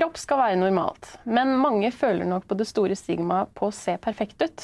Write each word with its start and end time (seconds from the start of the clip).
Kropp 0.00 0.16
skal 0.16 0.38
være 0.40 0.56
normalt, 0.56 1.10
men 1.28 1.50
mange 1.60 1.90
føler 1.92 2.24
nok 2.24 2.46
på 2.48 2.56
det 2.56 2.64
store 2.70 2.94
stigmaet 2.96 3.50
på 3.52 3.66
å 3.68 3.74
se 3.76 3.98
perfekt 4.00 4.40
ut. 4.40 4.62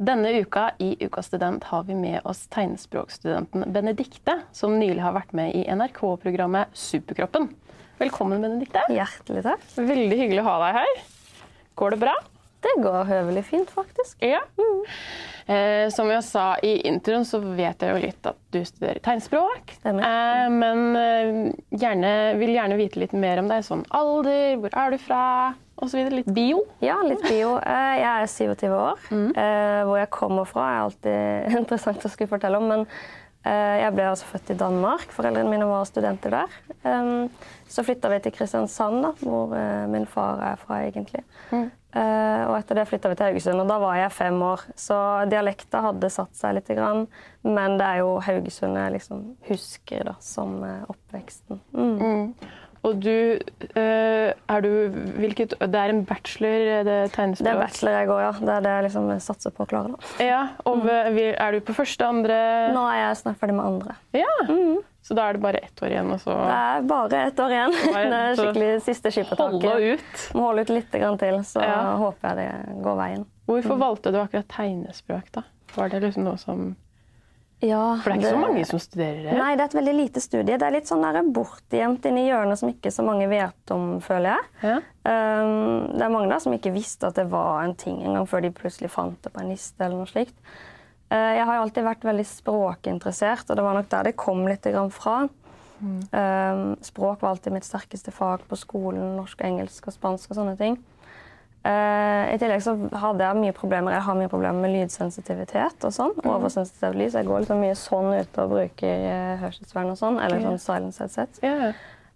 Denne 0.00 0.30
uka 0.40 0.70
i 0.80 0.94
Ukas 1.04 1.28
student 1.28 1.66
har 1.68 1.84
vi 1.84 1.92
med 1.98 2.24
oss 2.24 2.46
tegnspråkstudenten 2.48 3.66
Benedikte, 3.74 4.38
som 4.56 4.78
nylig 4.80 5.04
har 5.04 5.12
vært 5.18 5.36
med 5.36 5.52
i 5.52 5.66
NRK-programmet 5.68 6.72
Superkroppen. 6.72 7.50
Velkommen, 8.00 8.40
Benedikte. 8.40 8.86
Hjertelig 8.88 9.44
takk. 9.50 9.68
Veldig 9.76 10.22
hyggelig 10.22 10.40
å 10.40 10.48
ha 10.48 10.56
deg 10.64 10.80
her. 10.80 11.04
Går 11.76 11.98
det 11.98 12.04
bra? 12.06 12.16
Det 12.64 12.74
går 12.82 13.04
høvelig 13.10 13.42
fint, 13.44 13.70
faktisk. 13.74 14.16
Ja. 14.24 14.40
Eh, 15.46 15.90
som 15.92 16.08
jeg 16.08 16.22
sa 16.24 16.44
i 16.64 16.78
introen, 16.88 17.26
så 17.28 17.36
vet 17.42 17.82
jeg 17.84 17.92
jo 17.92 18.00
litt 18.00 18.28
at 18.30 18.38
du 18.54 18.62
studerer 18.64 19.02
tegnspråk. 19.04 19.74
Eh, 19.84 20.46
men 20.54 20.84
eh, 20.96 21.32
gjerne, 21.76 22.12
vil 22.40 22.54
gjerne 22.56 22.78
vite 22.80 23.02
litt 23.02 23.12
mer 23.12 23.42
om 23.42 23.50
deg. 23.52 23.66
Sånn 23.66 23.84
alder, 23.94 24.54
hvor 24.62 24.72
er 24.80 24.94
du 24.94 25.02
fra, 25.02 25.20
osv. 25.84 26.00
Litt 26.14 26.30
bio. 26.32 26.62
Ja, 26.84 26.96
litt 27.04 27.20
bio. 27.28 27.58
Eh, 27.60 27.98
Jeg 28.00 28.08
er 28.24 28.32
27 28.32 28.72
år. 28.72 29.04
Eh, 29.12 29.82
Hvor 29.84 30.00
jeg 30.00 30.10
kommer 30.16 30.48
fra 30.48 30.70
er 30.70 30.80
alltid 30.86 31.58
interessant 31.60 32.08
å 32.08 32.12
skulle 32.14 32.32
fortelle 32.32 32.62
om. 32.62 32.70
Men 32.72 32.86
eh, 33.44 33.82
jeg 33.84 33.92
ble 33.98 34.08
altså 34.14 34.30
født 34.32 34.54
i 34.56 34.60
Danmark. 34.64 35.12
Foreldrene 35.12 35.52
mine 35.52 35.68
var 35.68 35.84
studenter 35.90 36.38
der. 36.40 36.60
Så 37.74 37.82
flytta 37.84 38.08
vi 38.12 38.18
til 38.24 38.32
Kristiansand, 38.36 39.00
da, 39.02 39.10
hvor 39.24 39.52
min 39.90 40.04
far 40.08 40.40
er 40.52 40.58
fra 40.60 40.82
egentlig. 40.86 41.24
Eh, 41.52 41.68
Og 41.94 42.56
etter 42.56 42.80
det 42.80 42.88
flytta 42.90 43.10
vi 43.12 43.16
til 43.18 43.28
Haugesund, 43.28 43.62
og 43.62 43.70
da 43.70 43.78
var 43.82 43.98
jeg 44.00 44.14
fem 44.16 44.40
år. 44.42 44.64
Så 44.78 44.96
dialekta 45.30 45.84
hadde 45.88 46.10
satt 46.10 46.34
seg 46.38 46.56
litt, 46.58 46.70
grann, 46.74 47.06
men 47.46 47.78
det 47.78 47.86
er 47.86 48.02
jo 48.02 48.18
Haugesund 48.24 48.78
jeg 48.80 48.96
liksom 48.96 49.24
husker 49.48 50.06
da, 50.10 50.14
som 50.24 50.56
eh, 50.66 50.84
oppveksten. 50.90 51.60
Mm. 51.76 52.32
Og 52.84 53.00
du, 53.00 53.38
eh, 53.80 54.30
er 54.34 54.64
du 54.64 54.70
hvilket, 55.16 55.54
Det 55.60 55.80
er 55.80 55.92
en 55.92 56.04
bachelor, 56.04 56.84
det 56.84 57.12
tegnspråk? 57.14 57.46
Det 57.46 57.52
er 57.52 57.60
bachelor 57.62 57.96
jeg 57.96 58.08
går, 58.10 58.20
ja. 58.20 58.32
Det 58.40 58.54
er 58.56 58.66
det 58.66 58.72
jeg 58.74 58.86
liksom 58.88 59.12
satser 59.24 59.54
på 59.54 59.64
å 59.64 59.70
klare. 59.70 59.94
da. 59.94 60.24
Ja, 60.24 60.42
og 60.64 60.84
mm. 60.84 61.20
Er 61.32 61.52
du 61.52 61.60
på 61.60 61.76
første, 61.76 62.04
andre 62.04 62.40
Nå 62.74 62.84
er 62.90 63.00
jeg 63.06 63.22
snart 63.22 63.40
ferdig 63.40 63.56
med 63.56 63.64
andre. 63.64 63.96
Ja. 64.12 64.82
Så 65.04 65.12
da 65.12 65.26
er 65.28 65.36
det 65.36 65.42
bare 65.44 65.60
ett 65.60 65.82
år 65.84 65.92
igjen, 65.92 66.10
og 66.14 66.20
så 66.22 66.32
Det 66.32 66.52
er 66.56 66.84
bare 66.88 67.18
ett 67.28 67.40
år 67.44 67.52
igjen. 67.52 67.74
Det 67.92 68.20
er 68.20 68.38
skikkelig 68.38 68.70
siste 68.86 69.10
holde 69.36 69.74
ut. 69.92 70.22
Må 70.32 70.46
holde 70.46 70.64
ut 70.64 70.72
litt 70.72 70.94
til, 70.94 71.42
så 71.44 71.60
Ja. 71.60 71.82
håper 72.00 72.30
jeg 72.30 72.36
det 72.40 72.78
går 72.86 72.96
veien. 73.02 73.26
Hvorfor 73.44 73.76
valgte 73.76 74.12
du 74.14 74.18
akkurat 74.22 74.48
tegnespråk, 74.48 75.28
da? 75.34 75.42
Var 75.74 75.92
det 75.92 76.00
liksom 76.06 76.24
noe 76.24 76.40
som 76.40 76.64
Ja, 77.64 77.96
For 78.02 78.10
det 78.12 78.16
er 78.16 78.20
ikke 78.20 78.32
så 78.34 78.40
mange 78.40 78.64
som 78.68 78.80
studerer 78.82 79.22
det. 79.24 79.36
Nei, 79.38 79.52
det 79.56 79.62
er 79.62 79.70
et 79.70 79.76
veldig 79.78 79.94
lite 79.96 80.20
studie. 80.20 80.56
Det 80.58 80.66
er 80.66 80.74
litt 80.74 80.88
sånn 80.88 81.32
bortgjemt 81.32 82.04
inni 82.08 82.26
hjørnet 82.26 82.60
som 82.60 82.68
ikke 82.68 82.90
så 82.92 83.04
mange 83.06 83.28
vet 83.30 83.72
om, 83.72 84.00
føler 84.04 84.34
jeg. 84.34 84.50
Ja. 84.62 84.74
Um, 85.04 85.92
det 85.94 86.02
er 86.04 86.12
mange 86.12 86.28
da 86.32 86.40
som 86.40 86.52
ikke 86.52 86.72
visste 86.74 87.08
at 87.08 87.16
det 87.20 87.28
var 87.32 87.62
en 87.64 87.74
ting 87.74 88.02
engang 88.02 88.26
før 88.28 88.42
de 88.44 88.50
plutselig 88.50 88.90
fant 88.92 89.16
det 89.22 89.32
på 89.32 89.40
en 89.40 89.52
liste 89.52 89.80
eller 89.80 89.96
noe 90.02 90.10
slikt. 90.10 90.36
Uh, 91.12 91.32
jeg 91.38 91.46
har 91.48 91.60
alltid 91.60 91.86
vært 91.86 92.06
veldig 92.06 92.26
språkinteressert, 92.28 93.48
og 93.48 93.58
det 93.58 93.66
var 93.66 93.78
nok 93.78 93.90
der 93.92 94.10
det 94.10 94.16
kom 94.20 94.46
litt 94.48 94.68
fra. 94.94 95.24
Mm. 95.84 96.78
språk 96.80 97.20
var 97.20 97.34
alltid 97.34 97.52
mitt 97.52 97.66
sterkeste 97.66 98.12
fag 98.14 98.46
på 98.48 98.56
skolen. 98.56 99.16
Norsk, 99.18 99.42
engelsk 99.44 99.88
og 99.90 99.92
spansk 99.92 100.30
og 100.30 100.38
sånne 100.38 100.54
ting. 100.56 100.78
Uh, 101.64 102.30
I 102.30 102.38
tillegg 102.40 102.62
så 102.64 102.76
hadde 103.00 103.24
jeg 103.24 103.40
mye 103.40 103.54
problemer 103.56 103.94
Jeg 103.94 104.04
har 104.04 104.16
mye 104.18 104.28
problemer 104.28 104.64
med 104.64 104.72
lydsensitivitet 104.76 105.84
og 105.84 105.92
sånn. 105.96 106.14
Oversensitivt 106.24 106.96
lys. 106.96 107.18
Jeg 107.18 107.28
går 107.28 107.44
liksom 107.44 107.60
mye 107.64 107.76
sånn 107.76 108.12
ute 108.14 108.46
og 108.46 108.54
bruker 108.54 109.04
hørselsvern 109.42 109.92
og 109.92 110.00
sånn. 110.00 110.20
Eller 110.24 110.44
sånn 110.44 110.62
silence 110.62 111.02
headset. 111.02 111.42
Yeah. 111.44 111.74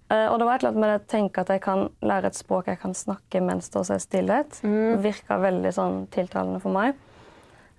Eh, 0.08 0.26
og 0.32 0.38
det 0.40 0.46
var 0.48 0.56
et 0.56 0.62
eller 0.62 0.72
annet 0.72 0.82
med 0.84 0.94
å 0.94 1.08
tenke 1.10 1.42
at 1.42 1.50
jeg 1.52 1.60
kan 1.64 1.88
lære 2.00 2.30
et 2.30 2.38
språk 2.38 2.70
jeg 2.70 2.80
kan 2.80 2.94
snakke 2.96 3.42
mens 3.44 3.68
det 3.68 3.80
også 3.82 3.98
er 3.98 4.04
stillhet. 4.04 4.60
Virka 5.04 5.36
veldig 5.42 5.72
sånn 5.76 5.98
tiltalende 6.14 6.60
for 6.64 6.72
meg. 6.72 6.96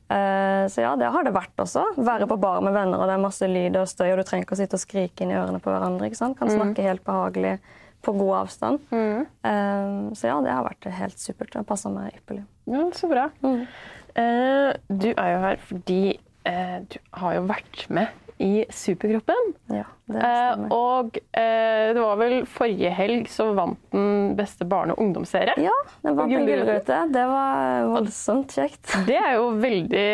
Eh, 0.10 0.64
så 0.74 0.82
ja, 0.82 0.94
det 0.98 1.10
har 1.14 1.26
det 1.26 1.36
vært 1.36 1.62
også. 1.62 1.84
Være 2.02 2.28
på 2.30 2.40
bar 2.42 2.64
med 2.66 2.74
venner, 2.74 2.98
og 2.98 3.10
det 3.10 3.18
er 3.18 3.22
masse 3.22 3.50
lyd 3.50 3.78
og 3.78 3.90
støy, 3.90 4.08
og 4.12 4.22
du 4.22 4.26
trenger 4.26 4.48
ikke 4.48 4.58
å 4.58 4.62
sitte 4.62 4.80
og 4.80 4.84
skrike 4.84 5.26
inn 5.26 5.34
i 5.34 5.38
ørene 5.38 5.62
på 5.62 5.74
hverandre. 5.74 6.10
ikke 6.10 6.22
sant? 6.22 6.40
Kan 6.40 6.52
snakke 6.54 6.86
helt 6.86 7.06
behagelig 7.06 7.58
på 8.06 8.16
god 8.18 8.34
avstand. 8.44 8.82
Eh, 8.96 9.92
så 10.18 10.32
ja, 10.32 10.40
det 10.46 10.56
har 10.56 10.66
vært 10.66 10.90
helt 10.98 11.22
supert. 11.22 11.52
Det 11.54 11.62
har 11.62 11.70
passa 11.70 11.92
meg 11.94 12.18
ypperlig. 12.18 12.46
ja, 12.72 12.88
så 12.96 13.12
bra. 13.12 13.30
Eh, 13.44 14.72
du 14.90 15.12
er 15.14 15.30
jo 15.36 15.44
her 15.46 15.62
fordi 15.62 16.04
uh, 16.50 16.80
du 16.90 16.98
har 17.22 17.36
jo 17.38 17.44
vært 17.50 17.84
med 17.94 18.29
i 18.40 18.64
Superkroppen. 18.72 19.50
Ja, 19.68 19.84
det 20.08 20.22
Eh, 20.24 20.54
stemmer. 20.54 20.72
og 20.72 21.18
eh, 21.36 21.90
det 21.94 22.00
var 22.02 22.16
vel 22.22 22.46
forrige 22.48 22.90
helg 22.96 23.28
så 23.28 23.50
vant 23.58 23.78
den 23.92 24.36
beste 24.40 24.64
barne- 24.66 24.96
og 24.96 25.02
ungdomsserie. 25.04 25.58
Ja, 25.60 25.74
den 26.06 26.16
vant 26.16 26.32
en 26.32 26.48
Gullrute. 26.48 27.00
Det 27.12 27.26
var 27.28 27.84
voldsomt 27.92 28.56
kjekt. 28.56 28.94
Det 29.10 29.18
er 29.20 29.36
jo 29.36 29.50
veldig 29.60 30.06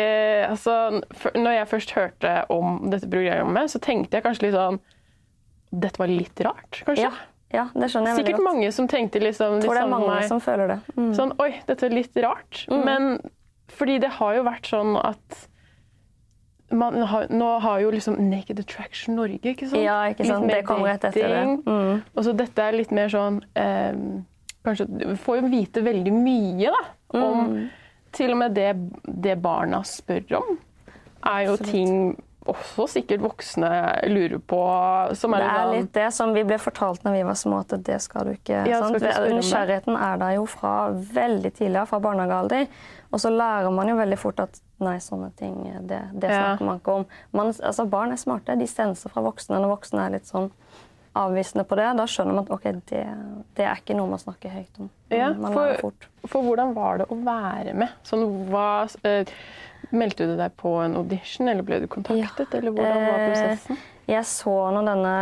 altså, 0.50 1.00
Når 1.38 1.52
jeg 1.60 1.70
først 1.70 1.94
hørte 1.96 2.34
om 2.50 2.90
dette 2.90 3.08
programmet, 3.08 3.70
så 3.70 3.78
tenkte 3.80 4.18
jeg 4.18 4.26
kanskje 4.26 4.48
litt 4.48 4.58
sånn 4.58 4.80
Dette 5.70 5.98
var 6.02 6.10
litt 6.10 6.40
rart, 6.46 6.82
kanskje? 6.86 7.06
Ja, 7.06 7.12
ja 7.54 7.64
det 7.74 7.90
skjønner 7.92 8.10
jeg 8.14 8.24
Sikkert 8.24 8.42
mange 8.44 8.70
som 8.74 8.86
tenkte 8.90 9.22
liksom 9.22 9.60
tror 9.62 9.74
det 9.74 9.82
er 9.82 9.86
liksom 9.86 9.90
mange 10.00 10.12
meg, 10.14 10.28
som 10.30 10.40
føler 10.42 10.74
det. 10.74 10.80
Mm. 10.96 11.10
Sånn 11.14 11.34
Oi, 11.42 11.52
dette 11.66 11.86
er 11.86 11.94
litt 11.94 12.16
rart. 12.26 12.64
Men 12.70 13.20
fordi 13.70 14.00
det 14.02 14.10
har 14.18 14.34
jo 14.38 14.42
vært 14.46 14.66
sånn 14.70 14.96
at 14.98 15.46
har, 16.82 17.26
nå 17.30 17.50
har 17.60 17.80
jo 17.80 17.90
liksom 17.90 18.16
Naked 18.30 18.60
Attraction 18.60 19.16
Norge, 19.16 19.40
ikke 19.54 19.68
sant? 19.70 19.82
Ja, 19.82 20.02
ikke 20.10 20.24
Litt 20.24 20.32
sant? 20.32 20.46
mer 20.46 20.54
Det 20.60 20.64
kommer 20.68 20.88
rett 20.92 21.04
etter 21.04 21.28
det. 21.28 21.44
Mm. 21.66 22.02
Og 22.16 22.24
så 22.24 22.32
dette 22.36 22.58
er 22.68 22.72
litt 22.72 22.90
mer 22.92 23.08
sånn 23.08 23.40
eh, 23.54 23.92
Kanskje 24.66 24.86
Du 24.98 25.04
får 25.16 25.36
jo 25.42 25.48
vite 25.52 25.82
veldig 25.86 26.12
mye, 26.12 26.70
da. 26.74 26.84
Om 27.20 27.42
Mm. 27.46 27.68
til 28.12 28.30
og 28.32 28.38
med 28.38 28.54
det, 28.54 28.72
det 29.22 29.36
barna 29.42 29.82
spør 29.84 30.36
om, 30.40 30.58
er 31.24 31.44
jo 31.46 31.56
ting 31.56 32.16
også 32.52 32.86
sikkert 32.96 33.22
voksne 33.24 33.70
lurer 34.10 34.38
på. 34.38 34.60
Som 35.18 35.34
er, 35.36 35.44
Det 35.44 35.48
er 35.52 35.70
litt 35.72 35.80
litt 35.84 35.92
det 35.98 36.08
som 36.16 36.32
vi 36.34 36.44
ble 36.48 36.58
fortalt 36.62 37.04
når 37.06 37.16
vi 37.18 37.22
var 37.28 37.38
små, 37.38 37.60
at 37.64 37.74
det 37.86 37.98
skal 38.04 38.28
du 38.28 38.34
ikke. 38.36 38.64
Ja, 38.68 38.80
skal 38.82 38.98
ikke 39.00 39.14
det. 39.24 39.34
Nysgjerrigheten 39.38 39.96
er 39.96 40.16
der 40.22 40.36
jo 40.38 40.46
fra 40.50 40.74
veldig 40.92 41.52
tidlig, 41.58 41.80
av, 41.82 41.90
fra 41.92 42.00
barnehagealder. 42.04 42.66
Og 43.12 43.20
så 43.22 43.30
lærer 43.30 43.70
man 43.72 43.88
jo 43.88 43.96
veldig 43.96 44.18
fort 44.18 44.40
at 44.42 44.60
nei, 44.82 44.96
sånne 45.00 45.30
ting, 45.38 45.54
det, 45.88 46.02
det 46.20 46.30
Ja. 46.30 46.42
snakker 46.56 46.64
man 46.68 46.80
ikke 46.82 46.96
om. 47.00 47.06
Man, 47.32 47.52
altså, 47.54 47.86
barn 47.88 48.12
er 48.12 48.16
smarte. 48.20 48.58
De 48.58 48.66
senser 48.66 49.08
fra 49.12 49.22
voksne. 49.22 49.60
Når 49.62 49.72
voksne 49.76 50.06
er 50.06 50.10
litt 50.18 50.26
sånn 50.28 50.50
avvisende 51.16 51.64
på 51.64 51.76
det, 51.78 51.86
da 51.96 52.04
skjønner 52.04 52.34
man 52.36 52.44
at 52.44 52.50
ok, 52.52 52.66
det, 52.90 53.04
det 53.56 53.64
er 53.64 53.78
ikke 53.80 53.94
noe 53.96 54.10
man 54.10 54.20
snakker 54.20 54.52
høyt 54.52 54.80
om. 54.82 54.90
Ja, 55.14 55.30
man 55.32 55.54
for-. 55.54 55.94
For 56.28 56.42
hvordan 56.44 56.74
var 56.76 56.98
det 57.00 57.06
å 57.08 57.16
være 57.24 57.72
med? 57.78 57.94
Sånn, 58.04 58.26
hva, 58.50 58.66
eh, 59.06 59.24
meldte 59.90 60.26
du 60.26 60.36
deg 60.38 60.54
på 60.58 60.72
en 60.82 60.96
audition, 60.98 61.48
eller 61.48 61.66
ble 61.66 61.80
du 61.82 61.86
kontaktet? 61.90 62.54
Eller 62.54 62.74
hvordan 62.74 63.04
var 63.06 63.20
Eh, 63.20 63.28
prosessen? 63.30 63.84
Jeg 64.06 64.22
så 64.30 64.54
nå 64.70 64.84
denne 64.86 65.12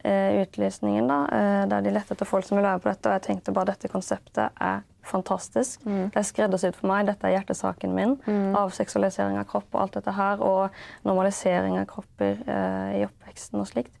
eh, 0.00 0.40
utlysningen, 0.42 1.08
da, 1.08 1.18
eh, 1.28 1.66
der 1.68 1.84
de 1.84 1.92
lette 1.92 2.14
etter 2.16 2.28
folk 2.28 2.46
som 2.46 2.56
ville 2.56 2.70
være 2.70 2.80
på 2.80 2.88
dette, 2.88 3.10
og 3.10 3.18
jeg 3.18 3.26
tenkte 3.26 3.52
bare 3.52 3.74
dette 3.74 3.90
konseptet 3.92 4.48
er 4.60 4.82
fantastisk. 5.04 5.82
Det 5.84 6.16
er 6.16 6.24
skreddersydd 6.24 6.78
for 6.78 6.88
meg. 6.88 7.04
Dette 7.10 7.28
er 7.28 7.34
hjertesaken 7.36 7.92
min. 7.92 8.14
Mm. 8.24 8.54
Avseksualisering 8.56 9.36
av 9.36 9.44
kropp 9.50 9.68
og 9.74 9.82
alt 9.82 9.98
dette 9.98 10.14
her, 10.16 10.40
og 10.40 10.70
normalisering 11.04 11.76
av 11.82 11.84
kropper 11.90 12.40
eh, 12.48 13.00
i 13.00 13.04
oppveksten 13.04 13.60
og 13.60 13.68
slikt. 13.68 13.92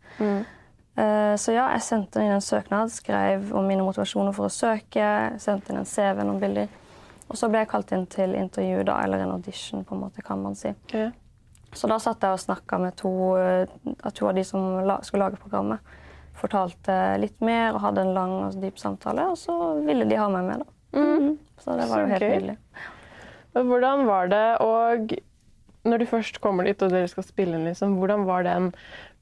Eh, 0.96 1.34
så 1.36 1.52
ja, 1.52 1.66
jeg 1.74 1.82
sendte 1.82 2.22
inn 2.22 2.32
en 2.36 2.44
søknad, 2.44 2.92
skrev 2.94 3.50
om 3.52 3.66
mine 3.66 3.84
motivasjoner 3.84 4.32
for 4.36 4.46
å 4.48 4.54
søke, 4.54 5.06
sendte 5.42 5.74
inn 5.74 5.82
en 5.82 5.88
CV, 5.90 6.22
noen 6.22 6.40
bilder. 6.40 6.72
Og 7.28 7.38
så 7.40 7.48
ble 7.50 7.62
jeg 7.62 7.70
kalt 7.72 7.92
inn 7.96 8.06
til 8.12 8.34
intervju, 8.36 8.84
da, 8.86 8.98
eller 9.04 9.24
en 9.24 9.34
audition, 9.36 9.84
på 9.84 9.96
en 9.96 10.04
måte, 10.06 10.22
kan 10.24 10.42
man 10.42 10.56
si. 10.58 10.74
Ja. 10.92 11.10
Så 11.74 11.88
da 11.90 11.98
satt 11.98 12.22
jeg 12.22 12.36
og 12.36 12.42
snakka 12.42 12.78
med 12.78 12.96
to, 13.00 13.12
eh, 13.40 13.66
to 14.14 14.28
av 14.28 14.34
de 14.36 14.44
som 14.46 14.84
la, 14.86 15.00
skulle 15.02 15.24
lage 15.24 15.40
programmet. 15.42 15.94
Fortalte 16.38 17.18
litt 17.22 17.40
mer 17.40 17.74
og 17.74 17.82
hadde 17.82 18.04
en 18.04 18.14
lang 18.14 18.34
og 18.44 18.58
dyp 18.62 18.78
samtale, 18.78 19.26
og 19.32 19.38
så 19.38 19.56
ville 19.86 20.06
de 20.06 20.18
ha 20.18 20.28
meg 20.30 20.44
med. 20.50 20.64
da. 20.64 21.00
Mm. 21.00 21.38
Så 21.58 21.78
det 21.78 21.88
var 21.90 22.04
jo 22.04 22.12
helt 22.12 22.28
nydelig. 22.28 22.58
Hvordan 23.54 24.06
var 24.06 24.28
det 24.28 24.46
og 24.60 25.14
når 25.84 26.00
du 26.00 26.06
først 26.08 26.40
kommer 26.40 26.64
dit 26.64 26.82
og 26.82 26.90
dere 26.90 27.08
skal 27.10 27.26
spille 27.26 27.58
inn, 27.58 27.66
liksom, 27.68 27.98
hvordan 28.00 28.24
var 28.26 28.46
den 28.46 28.70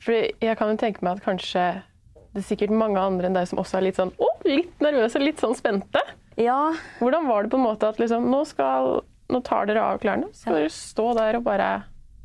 For 0.02 0.14
jeg 0.14 0.56
kan 0.58 0.72
jo 0.72 0.78
tenke 0.80 1.02
meg 1.02 1.18
at 1.18 1.24
kanskje 1.24 1.82
det 2.32 2.40
er 2.40 2.46
sikkert 2.46 2.72
mange 2.72 3.00
andre 3.00 3.28
enn 3.28 3.36
deg 3.36 3.48
som 3.50 3.60
også 3.60 3.78
er 3.78 3.86
litt 3.88 3.98
sånn 4.00 4.12
å, 4.16 4.28
litt 4.48 4.80
nervøse, 4.80 5.20
litt 5.20 5.42
sånn 5.42 5.54
spente. 5.54 6.00
Ja, 6.40 6.72
Hvordan 6.98 7.26
var 7.28 7.42
det 7.42 7.50
på 7.52 7.58
en 7.60 7.66
måte 7.66 7.88
at 7.92 7.98
liksom, 8.00 8.28
nå, 8.32 8.44
skal, 8.48 9.02
nå 9.28 9.40
tar 9.44 9.66
dere 9.68 9.82
av 9.84 9.98
klærne, 10.02 10.30
skal 10.36 10.56
dere 10.60 10.70
stå 10.72 11.10
der 11.18 11.40
og 11.40 11.44
bare 11.48 11.72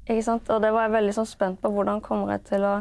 ikke 0.08 0.24
sant? 0.24 0.50
Og 0.54 0.62
det 0.64 0.72
var 0.72 0.88
jeg 0.88 0.96
veldig 0.96 1.16
sånn 1.18 1.28
spent 1.28 1.60
på. 1.62 1.72
Hvordan 1.76 2.00
kommer 2.06 2.38
jeg 2.38 2.46
til 2.48 2.64
å 2.64 2.76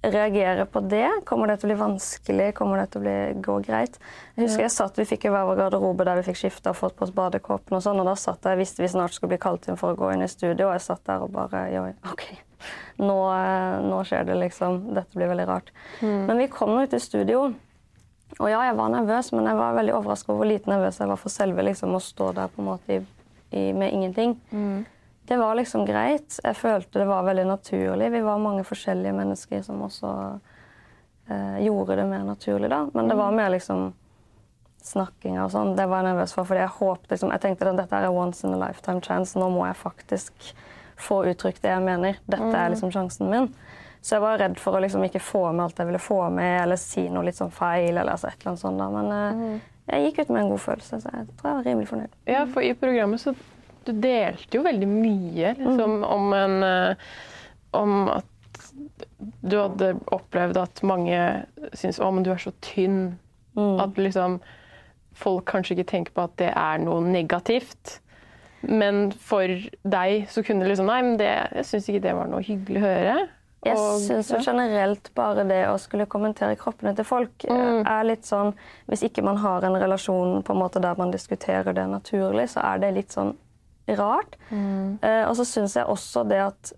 reagere 0.00 0.64
på 0.70 0.80
det? 0.88 1.08
Kommer 1.28 1.50
det 1.50 1.58
til 1.60 1.68
å 1.68 1.72
bli 1.72 1.78
vanskelig? 1.80 2.46
Kommer 2.56 2.80
det 2.80 2.86
til 2.92 3.02
å 3.02 3.04
bli, 3.04 3.16
gå 3.44 3.56
greit? 3.66 3.98
Jeg 4.36 4.46
husker 4.46 4.64
jeg 4.64 4.72
satt, 4.72 5.00
Vi 5.00 5.08
fikk 5.10 5.26
jo 5.26 5.32
hver 5.34 5.48
vår 5.48 5.58
garderobe 5.64 6.06
der 6.08 6.20
vi 6.20 6.28
fikk 6.30 6.38
skifta 6.40 6.72
og 6.72 6.78
fått 6.78 6.96
på 6.96 7.04
oss 7.08 7.12
badekåpen. 7.16 7.76
og 7.76 7.82
sånn, 7.84 8.00
og 8.00 8.06
Da 8.08 8.14
satt 8.16 8.46
jeg, 8.46 8.60
visste 8.62 8.84
vi 8.84 8.88
snart 8.88 9.12
skulle 9.16 9.34
bli 9.34 9.42
kalt 9.42 9.68
inn 9.68 9.76
for 9.80 9.92
å 9.92 9.98
gå 9.98 10.12
inn 10.14 10.22
i 10.24 10.30
studio, 10.30 10.68
og 10.70 10.78
jeg 10.78 10.86
satt 10.86 11.04
der 11.10 11.26
og 11.26 11.34
bare 11.34 11.66
Oi, 11.82 11.92
OK. 12.12 12.24
Nå, 13.00 13.18
eh, 13.32 13.80
nå 13.88 13.98
skjer 14.04 14.24
det, 14.28 14.36
liksom. 14.36 14.94
Dette 14.94 15.16
blir 15.16 15.28
veldig 15.32 15.46
rart. 15.48 15.70
Men 16.04 16.38
vi 16.38 16.48
kom 16.52 16.70
nå 16.76 16.82
ut 16.84 16.94
i 16.96 17.00
studio, 17.00 17.54
Og 18.38 18.48
ja, 18.50 18.60
jeg 18.68 18.76
var 18.78 18.92
nervøs, 18.92 19.32
men 19.34 19.48
jeg 19.50 19.58
var 19.58 19.76
veldig 19.76 19.94
overraska 19.96 20.32
over 20.32 20.42
hvor 20.42 20.50
lite 20.52 20.70
nervøs 20.70 21.00
jeg 21.00 21.10
var 21.10 21.20
for 21.20 21.34
selve 21.34 21.64
liksom, 21.66 21.96
å 21.96 22.02
stå 22.02 22.30
der 22.38 22.52
på 22.52 22.62
en 22.62 22.68
måte 22.70 22.96
i, 22.96 23.00
i, 23.50 23.64
med 23.76 23.92
ingenting. 23.92 24.36
Mm. 24.50 24.84
Det 25.30 25.38
var 25.38 25.58
liksom 25.58 25.84
greit. 25.86 26.38
Jeg 26.42 26.58
følte 26.58 27.02
det 27.02 27.08
var 27.10 27.26
veldig 27.26 27.46
naturlig. 27.50 28.10
Vi 28.10 28.22
var 28.26 28.42
mange 28.42 28.64
forskjellige 28.66 29.14
mennesker 29.14 29.62
som 29.62 29.82
også 29.86 30.12
eh, 31.30 31.58
gjorde 31.66 32.00
det 32.00 32.06
mer 32.10 32.24
naturlig, 32.26 32.70
da. 32.72 32.84
Men 32.94 33.10
det 33.10 33.18
var 33.18 33.36
mer 33.36 33.52
liksom 33.54 33.92
snakkinga 34.82 35.44
og 35.44 35.52
sånn. 35.52 35.74
Det 35.78 35.86
var 35.90 36.02
jeg 36.02 36.14
nervøs 36.14 36.34
for, 36.34 36.48
fordi 36.48 36.64
jeg 36.64 36.74
håpte 36.78 37.12
liksom, 37.12 37.32
Jeg 37.34 37.44
tenkte 37.44 37.68
at 37.68 37.82
dette 37.82 38.00
er 38.00 38.10
once 38.10 38.46
in 38.46 38.56
a 38.56 38.60
lifetime 38.60 39.02
chance. 39.04 39.38
Nå 39.38 39.50
må 39.52 39.66
jeg 39.68 39.78
faktisk 39.78 40.52
få 41.00 41.22
uttrykt 41.30 41.62
det 41.64 41.72
jeg 41.72 41.84
mener. 41.84 42.18
Dette 42.26 42.50
er 42.56 42.72
liksom 42.72 42.92
sjansen 42.94 43.30
min. 43.30 43.50
Så 44.00 44.16
jeg 44.16 44.24
var 44.24 44.40
redd 44.40 44.56
for 44.60 44.76
å 44.76 44.80
liksom 44.80 45.04
ikke 45.04 45.20
få 45.22 45.44
med 45.52 45.66
alt 45.66 45.80
jeg 45.80 45.90
ville 45.90 46.00
få 46.00 46.22
med, 46.32 46.54
eller 46.62 46.80
si 46.80 47.04
noe 47.12 47.26
litt 47.26 47.36
sånn 47.36 47.52
feil. 47.52 47.92
eller 47.92 48.14
altså 48.14 48.30
et 48.30 48.40
eller 48.40 48.54
annet 48.54 48.62
sånt 48.62 48.80
da. 48.80 48.88
Men 48.94 49.10
mm. 49.36 49.56
jeg 49.92 50.06
gikk 50.06 50.20
ut 50.22 50.32
med 50.32 50.42
en 50.42 50.52
god 50.54 50.62
følelse, 50.64 51.00
så 51.02 51.14
jeg 51.14 51.26
tror 51.36 51.50
jeg 51.50 51.58
var 51.58 51.66
rimelig 51.68 51.90
fornøyd. 51.90 52.18
Ja, 52.30 52.44
for 52.48 52.64
i 52.64 52.74
programmet 52.80 53.24
så 53.24 53.34
du 53.88 53.92
delte 53.96 54.58
jo 54.58 54.64
veldig 54.64 54.88
mye 54.90 55.54
liksom, 55.56 56.02
om 56.04 56.34
en 56.36 56.62
eh, 56.66 57.08
Om 57.76 58.08
at 58.12 58.26
du 59.20 59.54
hadde 59.56 59.92
opplevd 60.10 60.58
at 60.58 60.80
mange 60.86 61.18
syntes 61.70 62.00
å, 62.02 62.08
men 62.10 62.24
du 62.26 62.32
er 62.32 62.40
så 62.40 62.50
tynn. 62.64 63.18
At 63.54 63.98
liksom 64.00 64.38
folk 65.16 65.44
kanskje 65.50 65.76
ikke 65.76 65.90
tenker 65.92 66.16
på 66.16 66.24
at 66.24 66.34
det 66.40 66.48
er 66.50 66.80
noe 66.82 67.04
negativt. 67.04 68.00
Men 68.66 69.10
for 69.12 69.48
deg 69.88 70.26
så 70.32 70.42
kunne 70.44 70.64
det 70.64 70.72
liksom 70.72 70.88
Nei, 70.90 70.98
men 71.04 71.20
det, 71.20 71.30
jeg 71.60 71.68
syns 71.68 71.88
ikke 71.88 72.02
det 72.08 72.16
var 72.16 72.32
noe 72.32 72.44
hyggelig 72.44 72.82
å 72.82 72.86
høre. 72.88 73.14
Jeg 73.60 73.76
syns 74.06 74.30
generelt 74.46 75.10
bare 75.14 75.44
det 75.44 75.60
å 75.68 75.76
skulle 75.76 76.06
kommentere 76.08 76.56
kroppene 76.56 76.94
til 76.96 77.04
folk 77.04 77.44
mm. 77.44 77.82
er 77.84 78.06
litt 78.08 78.24
sånn 78.24 78.54
Hvis 78.88 79.02
ikke 79.04 79.20
man 79.26 79.36
har 79.42 79.66
en 79.68 79.76
relasjon 79.76 80.40
på 80.40 80.54
en 80.54 80.62
måte 80.62 80.80
der 80.80 80.96
man 80.96 81.12
diskuterer 81.12 81.76
det 81.76 81.84
naturlig, 81.90 82.48
så 82.54 82.64
er 82.64 82.80
det 82.80 82.94
litt 82.96 83.12
sånn 83.12 83.34
rart. 83.98 84.36
Eh, 85.02 85.24
og 85.26 85.34
så 85.36 85.44
syns 85.44 85.76
jeg 85.76 85.88
også 85.88 86.24
det 86.30 86.40
at 86.44 86.72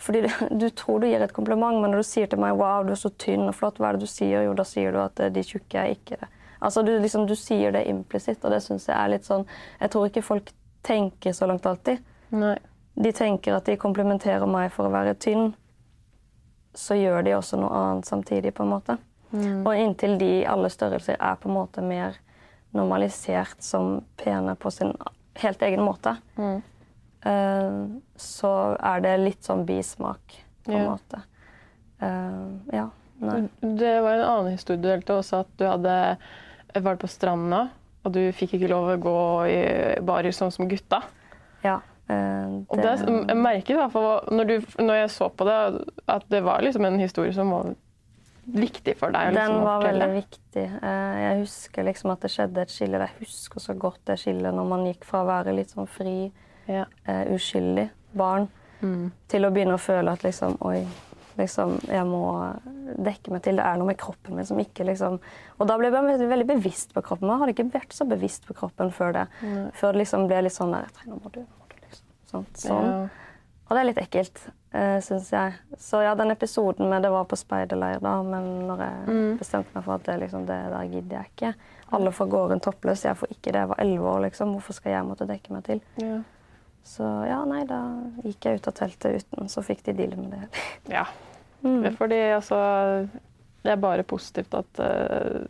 fordi 0.00 0.20
du, 0.24 0.30
du 0.62 0.68
tror 0.70 1.00
du 1.00 1.06
gir 1.06 1.22
et 1.22 1.36
kompliment, 1.36 1.80
men 1.80 1.92
når 1.92 2.02
du 2.02 2.08
sier 2.08 2.26
til 2.26 2.40
meg 2.40 2.56
'wow, 2.56 2.86
du 2.86 2.92
er 2.92 3.00
så 3.00 3.12
tynn 3.12 3.48
og 3.48 3.54
flott', 3.54 3.78
hva 3.78 3.90
er 3.90 3.98
det 3.98 4.08
du 4.08 4.10
sier? 4.10 4.46
Jo, 4.46 4.54
da 4.56 4.64
sier 4.64 4.92
du 4.92 5.00
at 5.02 5.20
eh, 5.20 5.30
de 5.30 5.44
tjukke 5.44 5.78
er 5.78 5.94
ikke 5.94 6.16
det. 6.20 6.30
Altså, 6.60 6.82
du, 6.82 6.92
liksom, 6.98 7.26
du 7.26 7.36
sier 7.36 7.72
det 7.72 7.86
implisitt, 7.88 8.44
og 8.44 8.50
det 8.52 8.62
syns 8.64 8.88
jeg 8.88 8.96
er 8.96 9.08
litt 9.08 9.24
sånn 9.24 9.46
Jeg 9.80 9.90
tror 9.90 10.08
ikke 10.08 10.22
folk 10.22 10.50
tenker 10.84 11.32
så 11.32 11.46
langt 11.46 11.66
alltid. 11.66 12.02
Nei. 12.32 12.56
De 13.00 13.12
tenker 13.12 13.54
at 13.56 13.64
de 13.64 13.78
komplimenterer 13.80 14.46
meg 14.46 14.72
for 14.74 14.88
å 14.88 14.92
være 14.92 15.14
tynn, 15.14 15.54
så 16.74 16.94
gjør 16.98 17.24
de 17.26 17.34
også 17.36 17.58
noe 17.60 17.70
annet 17.74 18.06
samtidig, 18.06 18.54
på 18.54 18.62
en 18.62 18.72
måte. 18.74 18.98
Og 19.32 19.70
inntil 19.78 20.16
de 20.18 20.28
i 20.40 20.46
alle 20.48 20.68
størrelser 20.70 21.16
er 21.22 21.36
på 21.38 21.48
en 21.48 21.54
måte 21.54 21.82
mer 21.86 22.16
normalisert 22.74 23.62
som 23.62 24.00
pene 24.18 24.56
på 24.58 24.70
sin 24.74 24.92
helt 25.38 25.62
egen 25.62 25.82
måte, 25.86 26.16
eh, 27.22 27.80
så 28.16 28.52
er 28.78 29.00
det 29.04 29.16
litt 29.20 29.42
sånn 29.46 29.64
bismak, 29.66 30.40
på 30.64 30.72
en 30.72 30.82
Ja. 30.84 30.90
måte. 30.90 31.22
Uh, 32.02 32.58
ja. 32.72 32.88
Nei. 33.20 33.48
Det 33.60 34.00
var 34.02 34.14
en 34.14 34.24
annen 34.24 34.52
historie 34.52 34.80
du 34.80 34.88
delte 34.88 35.12
også, 35.18 35.40
at 35.40 35.48
du 35.58 35.66
hadde 35.66 36.16
vært 36.74 36.98
på 37.02 37.08
stranda, 37.08 37.68
og 38.04 38.12
du 38.12 38.32
fikk 38.32 38.54
ikke 38.56 38.70
lov 38.70 38.88
å 38.88 39.00
gå 39.02 39.48
i 39.50 40.00
barer 40.00 40.32
sånn 40.32 40.50
som 40.52 40.68
gutta. 40.68 41.02
Ja. 41.62 41.80
Eh, 42.10 42.56
Og 42.68 42.80
det, 42.82 42.94
jeg 43.06 43.36
merket 43.38 43.70
i 43.74 43.78
hvert 43.78 43.92
fall 43.94 44.34
når, 44.34 44.50
du, 44.50 44.82
når 44.82 45.00
jeg 45.04 45.10
så 45.14 45.28
på 45.30 45.46
det, 45.48 45.58
at 46.10 46.26
det 46.32 46.42
var 46.46 46.60
liksom 46.66 46.84
en 46.90 46.98
historie 47.00 47.32
som 47.36 47.50
var 47.54 47.70
viktig 48.50 48.96
for 48.98 49.12
deg. 49.14 49.32
Liksom, 49.34 49.52
Den 49.54 49.64
var 49.66 49.82
veldig 49.84 50.08
viktig. 50.16 50.64
Eh, 50.82 51.18
Jeg 51.22 51.40
husker 51.44 51.84
liksom 51.86 52.10
at 52.14 52.24
det 52.24 52.30
skjedde 52.34 52.62
et 52.64 52.72
skille. 52.72 52.98
Jeg 53.04 53.20
husker 53.20 53.60
så 53.62 53.76
godt 53.78 54.00
det 54.10 54.18
skillet 54.22 54.54
når 54.56 54.66
man 54.72 54.86
gikk 54.88 55.04
fra 55.06 55.20
å 55.22 55.28
være 55.28 55.54
litt 55.54 55.70
sånn 55.74 55.86
fri, 55.88 56.32
Ja. 56.70 56.84
uh, 57.08 57.24
uskyldig 57.34 57.88
barn, 58.14 58.48
Mm. 58.80 59.10
til 59.28 59.44
å 59.44 59.50
begynne 59.52 59.74
å 59.76 59.80
føle 59.82 60.08
at 60.12 60.22
liksom 60.24 60.54
Oi, 60.64 60.86
liksom, 61.36 61.74
jeg 61.86 62.04
må 62.08 62.22
dekke 62.96 63.30
meg 63.30 63.42
til. 63.42 63.56
Det 63.56 63.64
er 63.66 63.76
noe 63.76 63.86
med 63.90 63.98
kroppen 64.00 64.34
min 64.36 64.46
som 64.48 64.56
ikke 64.58 64.86
liksom 64.88 65.18
Og 65.60 65.66
da 65.68 65.76
ble 65.76 65.90
jeg 65.90 65.92
veldig, 65.92 66.28
veldig 66.30 66.46
bevisst 66.48 66.94
på 66.94 67.02
kroppen. 67.04 67.28
Jeg 67.28 67.38
hadde 67.42 67.54
ikke 67.54 67.72
vært 67.74 67.92
så 67.92 68.06
bevisst 68.08 68.46
på 68.48 68.54
kroppen 68.56 68.90
før 68.90 69.12
det. 69.12 69.26
Før 69.76 69.92
det 69.92 69.98
liksom 70.06 70.26
ble 70.30 70.40
litt 70.46 70.56
sånn 70.56 70.72
der 70.72 70.88
Nå 71.06 71.20
må 71.22 71.30
du, 71.34 71.44
liksom. 72.30 72.46
Sånn. 72.54 72.86
Ja. 72.86 73.08
Og 73.70 73.76
det 73.76 73.80
er 73.80 73.86
litt 73.86 74.00
ekkelt, 74.02 74.40
uh, 74.74 74.98
syns 75.06 75.28
jeg. 75.30 75.52
Så 75.78 76.00
ja, 76.02 76.14
den 76.18 76.30
episoden 76.34 76.88
med 76.90 77.02
det 77.06 77.10
var 77.14 77.24
på 77.30 77.36
speiderleir, 77.38 78.00
da, 78.02 78.16
men 78.26 78.66
når 78.66 78.78
jeg 78.82 79.06
Mm. 79.06 79.38
bestemte 79.38 79.74
meg 79.74 79.84
for 79.84 79.94
at 79.94 80.02
det, 80.08 80.16
liksom, 80.24 80.46
det 80.46 80.56
der 80.72 80.88
gidder 80.90 81.16
jeg 81.20 81.30
ikke. 81.36 81.54
Alle 81.92 82.10
får 82.10 82.28
gå 82.30 82.40
rundt 82.50 82.62
toppløs, 82.66 83.04
jeg 83.04 83.16
får 83.16 83.28
ikke 83.30 83.52
det. 83.52 83.60
Jeg 83.62 83.68
var 83.68 83.76
elleve 83.78 84.10
år, 84.10 84.20
liksom. 84.26 84.52
Hvorfor 84.56 84.72
skal 84.74 84.92
jeg 84.92 85.04
måtte 85.06 85.26
dekke 85.26 85.50
meg 85.52 85.64
til? 85.64 85.80
Ja. 86.02 86.20
Så 86.82 87.04
ja, 87.28 87.44
nei, 87.44 87.64
da 87.64 87.78
gikk 88.24 88.40
jeg 88.44 88.58
ut 88.58 88.66
av 88.68 88.74
teltet 88.74 89.22
uten, 89.22 89.48
så 89.48 89.62
fikk 89.62 89.82
de 89.84 89.92
deale 89.92 90.16
med 90.16 90.30
det. 90.30 90.48
ja. 90.88 91.04
Mm. 91.62 91.94
Fordi 91.96 92.16
altså 92.34 92.56
Det 93.62 93.70
er 93.72 93.76
bare 93.76 94.02
positivt 94.02 94.54
at 94.54 94.78
eh, 94.80 95.42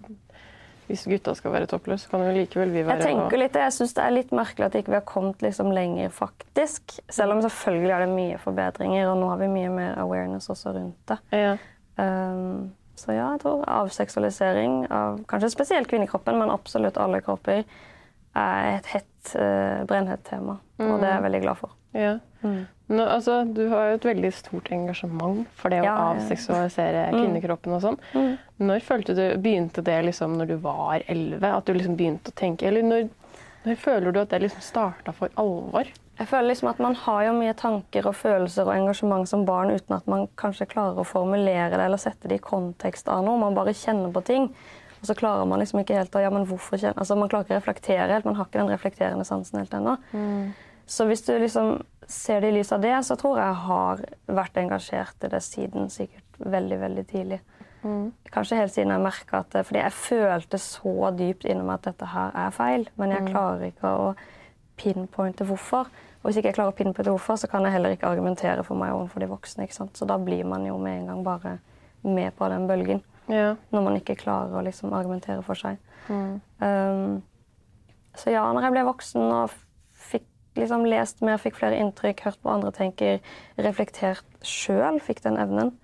hvis 0.90 1.06
gutta 1.08 1.34
skal 1.38 1.54
være 1.54 1.68
toppløse, 1.70 2.08
kan 2.10 2.24
jo 2.26 2.32
likevel 2.34 2.72
vi 2.74 2.82
være 2.86 2.98
Jeg 2.98 3.14
tenker 3.14 3.40
litt, 3.40 3.58
jeg 3.62 3.76
syns 3.76 3.94
det 3.96 4.02
er 4.04 4.16
litt 4.16 4.34
merkelig 4.34 4.66
at 4.66 4.78
ikke 4.80 4.92
vi 4.92 4.98
har 4.98 5.06
kommet 5.08 5.44
liksom 5.44 5.70
lenger, 5.74 6.10
faktisk. 6.14 6.98
Selv 7.12 7.36
om 7.36 7.42
selvfølgelig 7.44 7.94
er 7.94 8.04
det 8.04 8.10
mye 8.12 8.40
forbedringer, 8.42 9.08
og 9.12 9.20
nå 9.22 9.30
har 9.32 9.40
vi 9.42 9.50
mye 9.54 9.72
mer 9.74 9.94
awareness 10.02 10.50
også 10.52 10.74
rundt 10.76 11.00
det. 11.12 11.20
ja. 11.36 11.56
Um, 12.00 12.70
så 13.00 13.14
ja, 13.14 13.30
jeg 13.32 13.40
tror 13.40 13.62
avseksualisering 13.68 14.82
av 14.92 15.22
kanskje 15.28 15.48
spesielt 15.54 15.88
kvinnekroppen, 15.88 16.36
men 16.36 16.52
absolutt 16.52 16.98
alle 17.00 17.22
kropper, 17.24 17.62
er 18.36 18.66
et 18.74 18.90
hett, 18.92 19.32
uh, 19.34 19.86
brennhett 19.88 20.22
tema. 20.28 20.58
Og 20.80 20.98
det 21.00 21.08
er 21.08 21.14
jeg 21.16 21.24
veldig 21.24 21.40
glad 21.44 21.60
for. 21.60 21.72
Ja. 21.96 22.18
Nå, 22.90 23.04
altså, 23.04 23.44
du 23.44 23.68
har 23.70 23.86
jo 23.86 23.98
et 24.00 24.06
veldig 24.08 24.30
stort 24.34 24.70
engasjement 24.74 25.44
for 25.54 25.70
det 25.70 25.78
å 25.84 25.86
avseksualisere 25.86 25.92
ja. 25.92 26.16
avseksualisere 26.16 27.04
kvinnekroppen 27.14 27.76
og 27.76 27.84
sånn. 27.84 27.98
Når 28.58 28.82
følte 28.86 29.14
du, 29.14 29.24
begynte 29.38 29.84
det 29.86 30.00
liksom 30.08 30.34
når 30.40 30.50
du 30.50 30.56
var 30.64 31.04
elleve? 31.06 31.52
At 31.54 31.68
du 31.68 31.76
liksom 31.76 31.94
begynte 32.00 32.32
å 32.32 32.36
tenke 32.36 32.66
Eller 32.68 32.84
når, 32.84 33.06
når 33.64 33.78
føler 33.80 34.12
du 34.12 34.18
at 34.24 34.32
det 34.34 34.42
liksom 34.42 34.64
starta 34.64 35.14
for 35.16 35.30
alvor? 35.40 35.92
Jeg 36.20 36.28
føler 36.28 36.50
liksom 36.50 36.68
at 36.72 36.82
Man 36.82 36.98
har 37.06 37.22
jo 37.28 37.36
mye 37.38 37.54
tanker 37.56 38.10
og 38.10 38.18
følelser 38.18 38.66
og 38.66 38.74
engasjement 38.74 39.28
som 39.28 39.46
barn 39.48 39.70
uten 39.72 39.96
at 39.96 40.10
man 40.10 40.26
kanskje 40.40 40.68
klarer 40.74 40.98
å 41.00 41.06
formulere 41.06 41.70
det 41.76 41.86
eller 41.86 42.00
sette 42.00 42.28
det 42.28 42.40
i 42.40 42.44
kontekst 42.44 43.08
av 43.08 43.22
noe. 43.24 43.40
Man 43.40 43.56
bare 43.56 43.76
kjenner 43.76 44.12
på 44.12 44.24
ting. 44.26 44.50
Og 45.00 45.06
så 45.08 45.16
klarer 45.16 45.46
man 45.48 45.62
liksom 45.62 45.80
ikke 45.80 45.96
helt 45.96 46.18
å, 46.18 46.20
ja, 46.20 46.28
men 46.34 46.44
hvorfor 46.48 46.76
kjenne, 46.76 46.98
altså 47.00 47.16
Man 47.16 47.30
klarer 47.30 47.46
ikke 47.46 47.56
å 47.56 47.60
reflektere 47.62 48.10
helt. 48.10 48.26
Man 48.28 48.36
har 48.36 48.50
ikke 48.50 48.60
den 48.60 48.74
reflekterende 48.74 49.24
sansen 49.24 49.62
helt 49.62 49.78
ennå. 49.78 49.96
Så 50.90 51.06
hvis 51.08 51.22
du 51.24 51.32
liksom 51.38 51.78
ser 52.10 52.42
det 52.42 52.50
i 52.50 52.58
lys 52.58 52.72
av 52.74 52.82
det, 52.82 52.96
så 53.06 53.16
tror 53.18 53.38
jeg 53.38 53.46
jeg 53.46 53.62
har 53.68 54.04
vært 54.40 54.60
engasjert 54.60 55.26
i 55.26 55.30
det 55.32 55.40
siden 55.46 55.90
sikkert 55.92 56.40
veldig, 56.42 56.78
veldig 56.80 57.06
tidlig. 57.10 57.40
Kanskje 58.34 58.58
helt 58.58 58.74
siden 58.74 58.92
jeg 58.92 59.00
merka 59.00 59.38
at 59.40 59.54
Fordi 59.64 59.80
jeg 59.80 59.92
følte 59.96 60.58
så 60.60 61.10
dypt 61.16 61.46
inni 61.48 61.64
meg 61.64 61.78
at 61.78 61.86
dette 61.88 62.10
her 62.12 62.34
er 62.36 62.52
feil, 62.52 62.84
men 63.00 63.14
jeg 63.14 63.30
klarer 63.30 63.70
ikke 63.70 63.92
å 63.96 64.10
pinpointe 64.80 65.46
hvorfor. 65.48 65.88
Og 66.20 66.28
hvis 66.28 66.40
ikke 66.40 66.50
jeg 66.50 66.58
klarer 66.58 66.74
å 66.74 66.76
pinpointe 66.76 67.12
hvorfor, 67.12 67.38
så 67.40 67.48
kan 67.48 67.64
jeg 67.64 67.72
heller 67.72 67.94
ikke 67.96 68.10
argumentere 68.10 68.64
for 68.66 68.76
meg 68.80 68.92
overfor 68.92 69.24
de 69.24 69.30
voksne. 69.30 69.64
ikke 69.64 69.78
sant? 69.78 69.96
Så 69.96 70.08
da 70.08 70.18
blir 70.20 70.44
man 70.44 70.66
jo 70.68 70.76
med 70.80 70.98
en 70.98 71.08
gang 71.12 71.24
bare 71.24 71.56
med 72.04 72.36
på 72.36 72.48
den 72.52 72.68
bølgen. 72.68 73.02
Ja. 73.30 73.54
Når 73.72 73.86
man 73.86 73.96
ikke 73.96 74.18
klarer 74.20 74.58
å 74.58 74.64
liksom 74.66 74.92
argumentere 74.96 75.40
for 75.46 75.56
seg. 75.56 75.80
Um, 76.10 77.20
så 78.18 78.32
ja, 78.34 78.44
når 78.52 78.66
jeg 78.66 78.74
ble 78.74 78.86
voksen 78.88 79.24
og 79.24 79.54
liksom 80.56 80.84
lest 80.86 81.20
mer, 81.22 81.38
fikk 81.38 81.56
flere 81.60 81.78
inntrykk, 81.78 82.24
hørt 82.26 82.40
på 82.42 82.50
andre 82.50 82.72
tenker, 82.72 83.20
reflektert 83.58 84.24
sjøl, 84.42 85.00
fikk 85.00 85.22
den 85.22 85.38
evnen, 85.40 85.74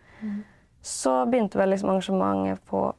så 0.83 1.25
begynte 1.27 1.59
vel 1.59 1.71
liksom 1.71 1.91
engasjementet 1.91 2.63
på 2.71 2.93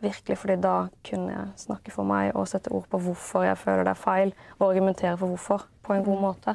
virkelig, 0.00 0.38
fordi 0.38 0.56
da 0.56 0.88
kunne 1.04 1.32
jeg 1.32 1.48
snakke 1.56 1.92
for 1.92 2.08
meg 2.08 2.34
og 2.34 2.48
sette 2.48 2.72
ord 2.72 2.86
på 2.88 2.98
hvorfor 2.98 3.44
jeg 3.44 3.58
føler 3.60 3.84
det 3.84 3.94
er 3.94 4.00
feil, 4.00 4.34
og 4.58 4.70
argumentere 4.70 5.16
for 5.16 5.28
hvorfor 5.28 5.66
på 5.82 5.94
en 5.94 6.04
god 6.04 6.20
måte. 6.20 6.54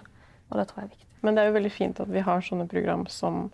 Og 0.50 0.60
det 0.60 0.68
tror 0.68 0.82
jeg 0.82 0.86
er 0.86 0.94
viktig. 0.96 1.08
Men 1.22 1.36
det 1.36 1.42
er 1.42 1.48
jo 1.50 1.58
veldig 1.58 1.72
fint 1.72 2.00
at 2.00 2.12
vi 2.14 2.24
har 2.26 2.42
sånne 2.42 2.68
program 2.70 3.06
som 3.08 3.50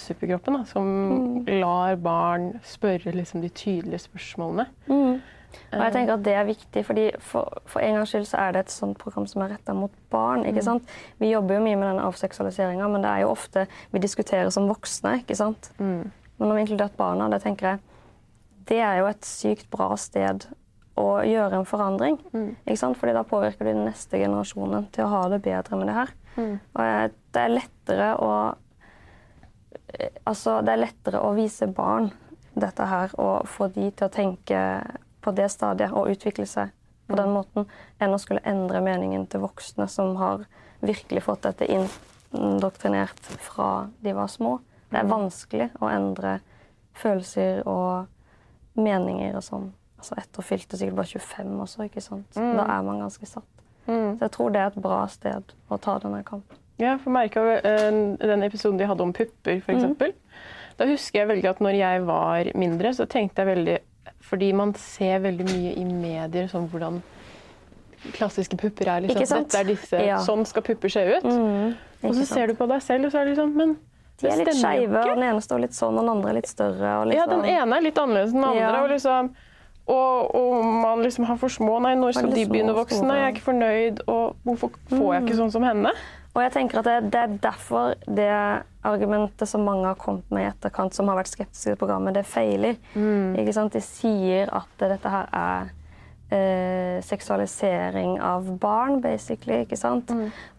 Superkroppen, 0.00 0.54
da, 0.54 0.64
som 0.64 1.44
lar 1.48 1.96
barn 2.00 2.54
spørre 2.64 3.12
liksom 3.12 3.42
de 3.42 3.48
tydelige 3.48 3.98
spørsmålene. 4.06 4.68
Og 5.72 5.82
jeg 5.84 5.92
tenker 5.94 6.14
at 6.14 6.22
det 6.26 6.34
er 6.34 6.46
viktig, 6.48 6.82
fordi 6.86 7.04
for, 7.18 7.60
for 7.66 7.82
en 7.82 7.94
gangs 7.98 8.10
skyld 8.12 8.26
så 8.30 8.38
er 8.42 8.52
det 8.56 8.60
et 8.66 8.72
sånt 8.74 8.98
program 8.98 9.26
som 9.30 9.42
er 9.44 9.52
retta 9.54 9.74
mot 9.74 9.92
barn. 10.10 10.44
ikke 10.46 10.62
sant? 10.66 10.88
Vi 11.18 11.30
jobber 11.32 11.58
jo 11.58 11.64
mye 11.64 11.76
med 11.78 11.88
den 11.92 12.02
avseksualiseringa, 12.04 12.88
men 12.88 13.02
det 13.02 13.10
er 13.10 13.24
jo 13.24 13.32
ofte 13.34 13.66
vi 13.90 14.02
diskuterer 14.02 14.50
som 14.54 14.68
voksne. 14.70 15.20
ikke 15.22 15.36
sant? 15.38 15.70
Men 15.78 16.48
når 16.48 16.54
vi 16.54 16.60
har 16.60 16.64
inkludert 16.66 16.96
barna, 16.96 17.28
det 17.32 17.42
tenker 17.42 17.66
jeg, 17.72 17.78
det 18.70 18.78
er 18.80 19.00
jo 19.00 19.06
et 19.10 19.24
sykt 19.26 19.70
bra 19.70 19.90
sted 19.98 20.46
å 21.00 21.20
gjøre 21.24 21.58
en 21.60 21.66
forandring. 21.68 22.18
ikke 22.66 22.76
sant? 22.80 22.98
Fordi 23.00 23.12
da 23.16 23.22
påvirker 23.26 23.64
du 23.64 23.72
den 23.72 23.84
neste 23.88 24.18
generasjonen 24.20 24.86
til 24.92 25.04
å 25.06 25.12
ha 25.14 25.22
det 25.32 25.42
bedre 25.44 25.76
med 25.80 25.88
det 25.90 25.94
her. 25.96 26.10
Og 26.76 26.82
jeg, 26.84 27.12
det 27.34 27.40
er 27.46 27.54
lettere 27.58 28.10
å 28.22 28.32
Altså, 30.26 30.60
det 30.62 30.70
er 30.72 30.84
lettere 30.84 31.18
å 31.20 31.32
vise 31.34 31.66
barn 31.66 32.12
dette 32.54 32.84
her 32.86 33.10
og 33.18 33.46
få 33.50 33.66
de 33.74 33.88
til 33.90 34.06
å 34.06 34.12
tenke 34.12 34.60
på 35.20 35.32
det 35.36 35.48
stadiet 35.52 35.92
og 35.92 36.10
utvikle 36.12 36.46
seg 36.48 36.72
på 37.10 37.16
den 37.18 37.32
måten, 37.34 37.66
enn 37.98 38.14
å 38.14 38.20
skulle 38.22 38.44
endre 38.46 38.80
meningen 38.84 39.26
til 39.26 39.42
voksne 39.42 39.88
som 39.90 40.14
har 40.20 40.44
virkelig 40.80 41.24
fått 41.26 41.42
dette 41.48 41.66
indoktrinert 41.66 43.20
fra 43.42 43.88
de 44.00 44.14
var 44.16 44.30
små. 44.30 44.58
Det 44.90 45.00
er 45.00 45.10
vanskelig 45.10 45.68
å 45.82 45.90
endre 45.90 46.38
følelser 46.98 47.62
og 47.68 48.06
meninger 48.78 49.34
og 49.36 49.44
sånn. 49.44 49.68
Altså 50.00 50.16
etter 50.22 50.46
fylte 50.46 50.78
sikkert 50.80 50.96
bare 51.02 51.18
25 51.18 51.60
også, 51.66 51.84
ikke 51.90 52.00
sant. 52.04 52.30
Da 52.38 52.64
er 52.64 52.86
man 52.86 53.02
ganske 53.02 53.26
satt. 53.28 53.50
Så 53.90 54.22
jeg 54.22 54.32
tror 54.36 54.54
det 54.54 54.62
er 54.62 54.70
et 54.70 54.80
bra 54.80 55.02
sted 55.10 55.54
å 55.68 55.78
ta 55.82 55.98
denne 56.00 56.22
kampen. 56.24 56.56
Ja, 56.80 56.94
for 57.02 57.12
merka 57.12 57.42
den 57.60 58.46
episoden 58.46 58.78
de 58.80 58.86
hadde 58.88 59.04
om 59.04 59.12
pupper, 59.12 59.58
f.eks. 59.60 60.14
Da 60.78 60.86
husker 60.88 61.20
jeg 61.20 61.28
veldig 61.28 61.50
at 61.50 61.60
når 61.60 61.76
jeg 61.76 62.04
var 62.08 62.52
mindre, 62.56 62.94
så 62.96 63.04
tenkte 63.10 63.42
jeg 63.42 63.50
veldig 63.50 63.74
Fordi 64.30 64.52
man 64.54 64.72
ser 64.78 65.18
veldig 65.24 65.46
mye 65.48 65.72
i 65.76 65.84
medier 65.84 66.46
sånn 66.50 66.68
hvordan 66.70 67.00
klassiske 68.16 68.56
pupper 68.56 68.88
er. 68.88 69.00
Liksom. 69.04 69.18
Ikke 69.20 69.28
sant? 69.28 69.48
Dette 69.50 69.60
er 69.60 69.68
disse, 69.74 70.00
Ja. 70.06 70.18
Sånn 70.24 70.46
skal 70.48 70.62
pupper 70.62 70.88
se 70.92 71.02
ut. 71.18 71.24
og 71.24 72.14
så 72.14 72.14
sant? 72.24 72.28
ser 72.32 72.46
du 72.46 72.54
på 72.54 72.68
deg 72.70 72.82
selv, 72.82 73.04
og 73.06 73.12
så 73.12 73.20
er 73.20 73.24
det 73.28 73.36
liksom 73.36 73.54
Men 73.56 73.74
De 74.20 74.26
det 74.26 74.32
er 74.32 74.36
litt 74.36 74.48
stemmer 74.48 74.56
jo 74.56 74.80
skeive, 74.80 74.90
ikke. 75.00 75.10
og 75.10 75.16
den 75.16 75.24
ene 75.30 75.40
står 75.40 75.60
litt 75.60 75.72
sånn, 75.76 75.94
og 75.98 76.00
den 76.04 76.08
andre 76.14 76.30
er 76.30 76.34
litt 76.34 76.48
større. 76.48 76.90
Og 77.00 77.12
Ja, 77.12 77.24
liksom, 77.24 77.30
den 77.42 77.50
ene 77.50 77.76
er 77.76 77.80
litt 77.82 77.98
annerledes 77.98 78.32
enn 78.34 78.40
den 78.40 78.44
andre. 78.50 78.60
Ja. 78.60 78.82
Og, 78.84 78.90
liksom, 78.90 79.30
og, 79.88 80.34
og 80.36 80.64
man 80.64 81.02
liksom 81.02 81.24
har 81.24 81.36
for 81.36 81.48
små. 81.48 81.80
Nei, 81.82 81.94
når 81.96 82.12
skal 82.14 82.30
de 82.30 82.46
begynne 82.46 82.72
å 82.74 82.78
vokse? 82.84 83.02
Nei, 83.04 83.16
jeg 83.16 83.26
er 83.26 83.34
ikke 83.36 83.46
fornøyd. 83.48 84.02
Og 84.08 84.36
hvorfor 84.44 84.70
får 84.92 85.14
jeg 85.14 85.22
ikke 85.24 85.38
sånn 85.40 85.50
som 85.52 85.62
henne? 85.64 85.92
Og 86.34 86.42
jeg 86.44 86.52
tenker 86.54 86.78
at 86.78 86.86
det, 86.86 86.96
det 87.12 87.20
er 87.20 87.32
derfor 87.42 87.94
det 88.06 88.28
argumentet 88.86 89.48
som 89.50 89.64
mange 89.66 89.88
har 89.88 89.98
kommet 89.98 90.28
med 90.30 90.44
i 90.44 90.48
etterkant, 90.52 90.94
som 90.94 91.08
har 91.10 91.18
vært 91.18 91.32
skeptiske 91.32 91.72
til 91.72 91.78
programmet, 91.80 92.14
det 92.14 92.22
feiler. 92.30 92.76
Ikke 93.40 93.52
sant? 93.56 93.74
De 93.74 93.82
sier 93.82 94.48
at 94.54 94.70
dette 94.78 95.10
her 95.10 95.26
er 95.34 95.72
eh, 96.30 97.00
seksualisering 97.02 98.20
av 98.22 98.46
barn, 98.62 99.00
basically. 99.02 99.64
ikke 99.64 99.76
sant? 99.80 100.12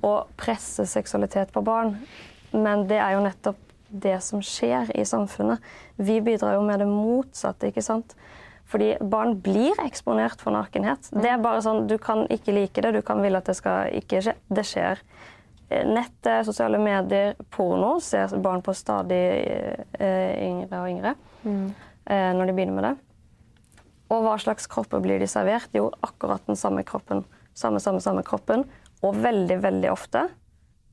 Og 0.03 0.27
presse 0.37 0.85
seksualitet 0.91 1.53
på 1.55 1.63
barn. 1.63 1.95
Men 2.51 2.83
det 2.91 2.99
er 2.99 3.15
jo 3.15 3.23
nettopp 3.23 3.57
det 3.91 4.17
som 4.23 4.43
skjer 4.43 4.91
i 4.95 5.03
samfunnet. 5.07 5.59
Vi 5.99 6.19
bidrar 6.23 6.55
jo 6.59 6.61
med 6.67 6.79
det 6.83 6.87
motsatte. 6.91 7.71
ikke 7.71 7.81
sant? 7.83 8.15
Fordi 8.71 8.93
barn 9.03 9.33
blir 9.43 9.75
eksponert 9.83 10.39
for 10.39 10.51
nakenhet. 10.55 11.09
Det 11.11 11.27
er 11.31 11.41
bare 11.43 11.63
sånn, 11.63 11.87
Du 11.87 11.97
kan 11.97 12.27
ikke 12.31 12.53
like 12.55 12.81
det, 12.81 12.93
du 12.93 13.01
kan 13.01 13.21
ville 13.23 13.37
at 13.39 13.47
det 13.47 13.55
skal 13.55 13.87
ikke 13.99 14.21
skje. 14.23 14.35
Det 14.47 14.63
skjer. 14.67 14.99
Eh, 15.71 15.87
Nettet, 15.87 16.45
sosiale 16.45 16.77
medier, 16.77 17.35
porno 17.49 17.99
ser 17.99 18.27
barn 18.43 18.61
på 18.61 18.73
stadig 18.75 19.21
eh, 19.99 20.33
yngre 20.43 20.81
og 20.81 20.89
yngre 20.91 21.13
eh, 21.45 22.31
når 22.35 22.49
de 22.49 22.55
begynner 22.57 22.75
med 22.75 22.87
det. 22.89 22.95
Og 24.11 24.25
hva 24.25 24.35
slags 24.41 24.67
kropper 24.67 24.99
blir 24.99 25.21
de 25.21 25.29
servert? 25.31 25.71
Jo, 25.71 25.87
akkurat 26.03 26.43
den 26.49 26.59
samme 26.59 26.83
kroppen. 26.83 27.23
Samme, 27.55 27.79
samme, 27.79 28.01
samme 28.03 28.23
kroppen. 28.27 28.65
Og 29.01 29.15
veldig, 29.23 29.61
veldig 29.63 29.91
ofte 29.93 30.25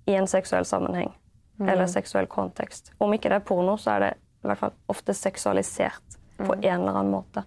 i 0.06 0.14
en 0.14 0.30
seksuell 0.30 0.66
sammenheng. 0.68 1.10
Eller 1.58 1.90
seksuell 1.90 2.28
kontekst. 2.30 2.92
Om 3.02 3.16
ikke 3.16 3.32
det 3.32 3.40
er 3.40 3.46
porno, 3.48 3.74
så 3.82 3.96
er 3.96 4.04
det 4.04 4.12
i 4.14 4.46
hvert 4.46 4.60
fall 4.60 4.76
ofte 4.94 5.16
seksualisert 5.18 6.18
på 6.38 6.52
en 6.54 6.76
eller 6.76 6.94
annen 6.94 7.10
måte. 7.10 7.42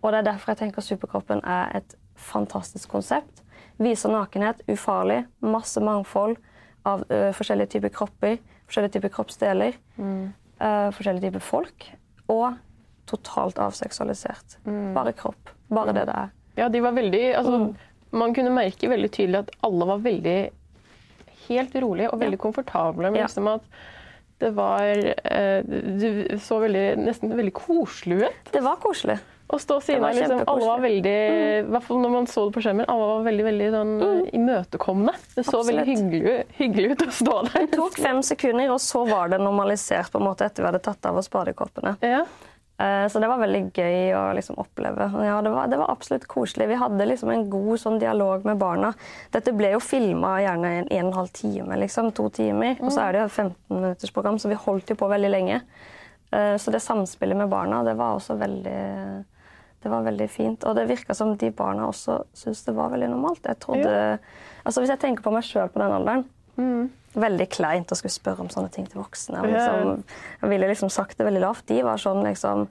Og 0.00 0.10
det 0.10 0.24
er 0.24 0.26
derfor 0.32 0.50
jeg 0.50 0.64
tenker 0.64 0.82
Superkroppen 0.82 1.44
er 1.46 1.70
et 1.78 1.94
fantastisk 2.18 2.90
konsept. 2.90 3.44
Viser 3.80 4.12
nakenhet, 4.12 4.60
ufarlig, 4.68 5.22
masse 5.40 5.80
mangfold 5.80 6.36
av 6.88 7.04
ø, 7.08 7.20
forskjellige 7.36 7.70
typer 7.76 7.92
kropper, 7.94 8.36
forskjellige 8.68 8.98
typer 8.98 9.12
kroppsdeler, 9.14 9.78
ø, 10.00 10.72
forskjellige 10.96 11.26
typer 11.30 11.44
folk, 11.44 11.86
og 12.30 12.58
totalt 13.10 13.58
avseksualisert. 13.58 14.58
Bare 14.94 15.12
kropp. 15.16 15.50
Bare 15.72 15.94
det 15.96 16.04
det 16.10 16.14
er. 16.14 16.28
Ja, 16.60 16.68
de 16.68 16.80
var 16.84 16.92
veldig 16.96 17.22
altså, 17.38 17.60
Man 18.12 18.32
kunne 18.34 18.50
merke 18.52 18.88
veldig 18.90 19.08
tydelig 19.14 19.38
at 19.44 19.50
alle 19.64 19.86
var 19.86 20.00
veldig 20.02 20.38
helt 21.46 21.74
rolige 21.82 22.10
og 22.12 22.18
veldig 22.20 22.38
komfortable 22.42 23.10
med 23.10 23.20
Ja. 23.20 23.26
liksom 23.28 23.46
at 23.54 23.62
det 24.40 24.50
var 24.56 24.80
Du 26.00 26.38
så 26.42 26.58
veldig, 26.62 26.84
nesten 26.98 27.30
veldig 27.36 27.52
koselig 27.54 28.24
ut 28.26 28.52
Det 28.52 28.62
var 28.64 28.76
koselig. 28.82 29.18
Å 29.50 29.58
stå 29.60 29.78
siden 29.84 30.04
av. 30.06 30.14
Liksom, 30.14 30.42
alle 30.46 30.66
var 30.68 30.82
veldig, 30.84 31.16
mm. 31.30 31.70
hvert 31.74 31.86
fall 31.86 32.02
når 32.04 32.12
man 32.14 32.28
så 32.30 32.44
det 32.46 32.54
på 32.56 32.64
skjermen, 32.64 32.86
alle 32.92 33.08
var 33.10 33.24
veldig 33.26 33.46
veldig 33.48 33.70
sånn, 33.74 33.94
imøtekommende. 34.40 35.16
Det 35.34 35.46
så 35.48 35.62
veldig 35.66 35.86
hyggelig, 35.88 36.36
hyggelig 36.60 36.92
ut 36.94 37.06
å 37.06 37.10
stå 37.22 37.40
der. 37.48 37.56
Det 37.64 37.80
tok 37.80 37.98
fem 37.98 38.22
sekunder, 38.26 38.70
og 38.74 38.80
så 38.84 39.02
var 39.08 39.32
det 39.32 39.40
normalisert 39.42 40.12
på 40.12 40.22
en 40.22 40.28
måte 40.30 40.46
etter 40.46 40.64
vi 40.64 40.70
hadde 40.70 40.84
tatt 40.84 41.10
av 41.10 41.18
oss 41.20 41.30
badekoppene. 41.32 41.96
Ja. 42.04 42.24
Eh, 42.80 43.08
Så 43.08 43.20
det 43.20 43.28
var 43.28 43.40
veldig 43.42 43.62
gøy 43.76 44.14
å 44.16 44.22
liksom 44.36 44.58
oppleve. 44.62 45.10
Ja, 45.26 45.40
det, 45.44 45.52
var, 45.52 45.68
det 45.68 45.80
var 45.80 45.92
absolutt 45.92 46.24
koselig. 46.30 46.70
Vi 46.70 46.78
hadde 46.80 47.08
liksom 47.08 47.32
en 47.32 47.48
god 47.52 47.80
sånn 47.82 47.98
dialog 48.00 48.46
med 48.48 48.60
barna. 48.60 48.94
Dette 49.34 49.52
ble 49.56 49.74
jo 49.74 49.82
filma 49.84 50.38
gjerne 50.40 50.74
en, 50.78 50.88
en 50.88 51.08
og 51.08 51.12
en 51.12 51.18
halv 51.18 51.34
time, 51.36 51.80
liksom, 51.82 52.12
to 52.16 52.30
timer. 52.32 52.78
Og 52.80 52.94
så 52.94 53.04
er 53.04 53.12
det 53.12 53.24
jo 53.24 53.26
et 53.28 53.36
15 53.36 53.56
minutters 53.74 54.14
program, 54.14 54.38
så 54.40 54.52
vi 54.52 54.62
holdt 54.62 54.94
jo 54.94 54.96
på 55.00 55.10
veldig 55.12 55.32
lenge. 55.32 55.60
Eh, 56.32 56.56
Så 56.56 56.72
det 56.72 56.80
samspillet 56.80 57.36
med 57.36 57.52
barna, 57.52 57.82
det 57.84 57.98
var 58.00 58.16
også 58.16 58.38
veldig 58.40 58.80
det 59.82 59.90
var 59.92 60.04
veldig 60.04 60.28
fint. 60.28 60.64
Og 60.68 60.76
det 60.76 60.86
virka 60.90 61.14
som 61.16 61.32
de 61.40 61.50
barna 61.56 61.86
også 61.88 62.18
syntes 62.36 62.66
det 62.66 62.74
var 62.76 62.92
veldig 62.92 63.08
normalt. 63.14 63.46
Jeg 63.48 63.58
trodde, 63.62 64.18
altså 64.64 64.82
Hvis 64.82 64.92
jeg 64.92 65.00
tenker 65.00 65.24
på 65.24 65.32
meg 65.32 65.46
sjøl 65.46 65.70
på 65.72 65.80
den 65.80 65.94
alderen 65.96 66.26
Veldig 67.14 67.48
kleint 67.50 67.90
å 67.90 67.96
skulle 67.98 68.12
spørre 68.12 68.44
om 68.44 68.50
sånne 68.52 68.70
ting 68.70 68.86
til 68.86 69.00
voksne. 69.00 69.40
Liksom, 69.42 70.04
jeg 70.42 70.50
ville 70.52 70.68
liksom 70.70 70.92
sagt 70.92 71.18
det 71.18 71.24
veldig 71.26 71.40
lavt. 71.42 71.64
De 71.66 71.80
var 71.82 71.98
sånn 71.98 72.20
liksom 72.22 72.68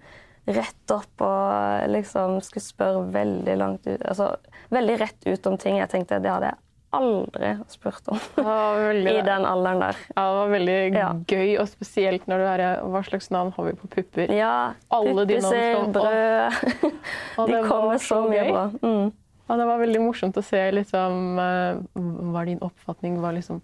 rett 0.49 0.93
opp 0.93 1.21
og 1.25 1.89
liksom 1.91 2.39
skulle 2.45 2.63
spørre 2.63 3.03
veldig 3.13 3.57
langt 3.59 3.87
ut 3.87 4.01
Altså 4.01 4.31
veldig 4.73 4.95
rett 5.01 5.27
ut 5.27 5.49
om 5.49 5.57
ting 5.61 5.77
jeg 5.77 5.91
tenkte 5.91 6.21
det 6.23 6.31
hadde 6.31 6.53
jeg 6.53 6.68
aldri 6.95 7.51
spurt 7.69 8.07
om. 8.09 8.19
Veldig, 8.35 9.13
I 9.19 9.21
den 9.25 9.45
alderen 9.45 9.79
der. 9.83 9.95
ja, 10.15 10.23
det 10.25 10.37
var 10.39 10.51
veldig 10.55 10.77
Ja. 10.95 11.09
gøy, 11.27 11.55
og 11.61 11.67
spesielt 11.69 12.25
når 12.27 12.37
du 12.41 12.45
er 12.49 12.63
Hva 12.89 13.03
slags 13.05 13.29
navn 13.31 13.51
har 13.57 13.63
vi 13.69 13.73
på 13.77 13.87
pupper? 13.93 14.31
Ja, 14.33 14.73
Alle 14.91 15.25
de 15.29 15.37
puppeser, 15.39 15.87
brød 15.93 17.49
De 17.53 17.63
kommer 17.69 17.97
så 17.97 18.07
så 18.15 18.21
mye 18.29 18.45
bra. 18.51 18.63
Mm. 18.81 19.11
Ja, 19.49 19.55
det 19.57 19.65
var 19.65 19.79
veldig 19.81 19.99
morsomt 20.03 20.35
å 20.37 20.43
se 20.45 20.59
liksom, 20.77 21.39
eh, 21.41 21.79
hva 21.97 22.41
er 22.43 22.49
din 22.51 22.59
oppfatning. 22.61 23.15
Hva, 23.17 23.31
liksom, 23.33 23.63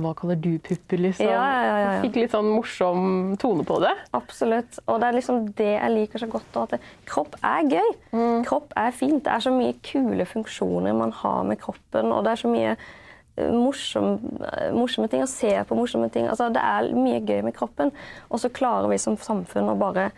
hva 0.00 0.14
kaller 0.16 0.38
du 0.40 0.54
pupper? 0.56 1.02
Liksom. 1.04 1.28
Ja, 1.28 1.42
ja, 1.42 1.58
ja, 1.66 1.74
ja, 1.82 1.90
ja. 1.96 1.98
Fikk 2.06 2.16
litt 2.16 2.32
sånn 2.32 2.48
morsom 2.48 3.34
tone 3.40 3.66
på 3.68 3.76
det. 3.84 3.92
Absolutt. 4.16 4.78
Og 4.86 5.02
det 5.02 5.10
er 5.10 5.18
liksom 5.18 5.42
det 5.58 5.74
jeg 5.74 5.92
liker 5.92 6.22
så 6.24 6.30
godt. 6.32 6.56
At 6.62 6.72
det, 6.72 6.78
kropp 7.10 7.36
er 7.44 7.68
gøy. 7.68 7.92
Mm. 8.14 8.46
Kropp 8.48 8.72
er 8.80 8.96
fint. 8.96 9.20
Det 9.26 9.34
er 9.34 9.44
så 9.44 9.52
mye 9.52 9.76
kule 9.84 10.24
funksjoner 10.30 10.96
man 10.96 11.12
har 11.20 11.44
med 11.44 11.60
kroppen. 11.60 12.08
Og 12.08 12.24
det 12.24 12.32
er 12.32 12.42
så 12.46 12.54
mye 12.54 12.72
eh, 12.72 13.52
morsom, 13.52 14.16
eh, 14.48 14.72
morsomme 14.72 15.12
ting 15.12 15.26
å 15.26 15.28
se 15.28 15.52
på. 15.60 15.76
morsomme 15.76 16.08
ting. 16.14 16.24
Altså, 16.32 16.48
det 16.56 16.64
er 16.64 16.88
mye 16.96 17.20
gøy 17.20 17.44
med 17.44 17.58
kroppen. 17.60 17.92
Og 18.32 18.40
så 18.40 18.48
klarer 18.48 18.88
vi 18.88 19.02
som 19.04 19.20
samfunn 19.20 19.68
å 19.74 19.76
bare 19.76 20.08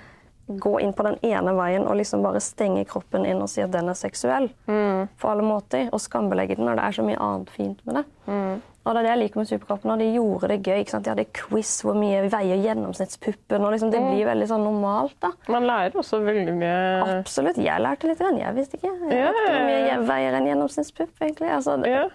gå 0.58 0.80
inn 0.80 0.92
på 0.96 1.04
den 1.06 1.18
ene 1.22 1.54
veien 1.54 1.86
og 1.86 1.96
liksom 2.00 2.22
bare 2.22 2.40
stenge 2.40 2.84
kroppen 2.88 3.26
inn 3.28 3.42
og 3.42 3.48
si 3.52 3.62
at 3.62 3.70
den 3.74 3.88
er 3.88 3.98
seksuell. 3.98 4.48
På 4.66 5.30
alle 5.30 5.42
måter. 5.46 5.88
Og 5.92 6.00
skambelegge 6.02 6.56
den 6.56 6.66
når 6.66 6.80
det 6.80 6.84
er 6.88 6.98
så 6.98 7.06
mye 7.06 7.20
annet 7.20 7.50
fint 7.54 7.84
med 7.86 8.00
det. 8.00 8.04
Og 8.80 8.94
det 8.96 9.00
er 9.00 9.04
det 9.04 9.10
jeg 9.12 9.20
liker 9.20 9.40
med 9.40 9.48
Superkroppen. 9.50 9.90
Og 9.92 9.98
de 10.00 10.06
gjorde 10.14 10.48
det 10.48 10.58
gøy. 10.64 10.78
ikke 10.80 10.94
sant? 10.94 11.04
De 11.04 11.12
hadde 11.12 11.26
quiz 11.36 11.72
hvor 11.84 11.98
mye 12.00 12.22
veier 12.32 12.62
gjennomsnittspuppen. 12.64 13.60
og 13.60 13.74
liksom, 13.74 13.90
Det 13.92 14.00
blir 14.00 14.24
veldig 14.30 14.48
sånn 14.48 14.64
normalt. 14.64 15.16
da. 15.20 15.32
Man 15.52 15.68
lærer 15.68 15.98
også 16.00 16.22
veldig 16.24 16.54
mye. 16.56 17.18
Absolutt. 17.18 17.60
Jeg 17.60 17.84
lærte 17.84 18.08
litt. 18.08 18.24
Jeg 18.24 18.54
visste 18.56 18.80
ikke. 18.80 18.94
Jeg 19.10 19.18
yeah. 19.20 19.36
vet 19.36 19.50
hvor 19.50 19.68
mye 19.68 20.08
veier 20.08 20.38
en 20.38 20.48
gjennomsnittspupp. 20.48 21.12
egentlig. 21.20 21.52
Altså, 21.58 21.76
det- 21.82 21.92
Ja. 21.92 22.08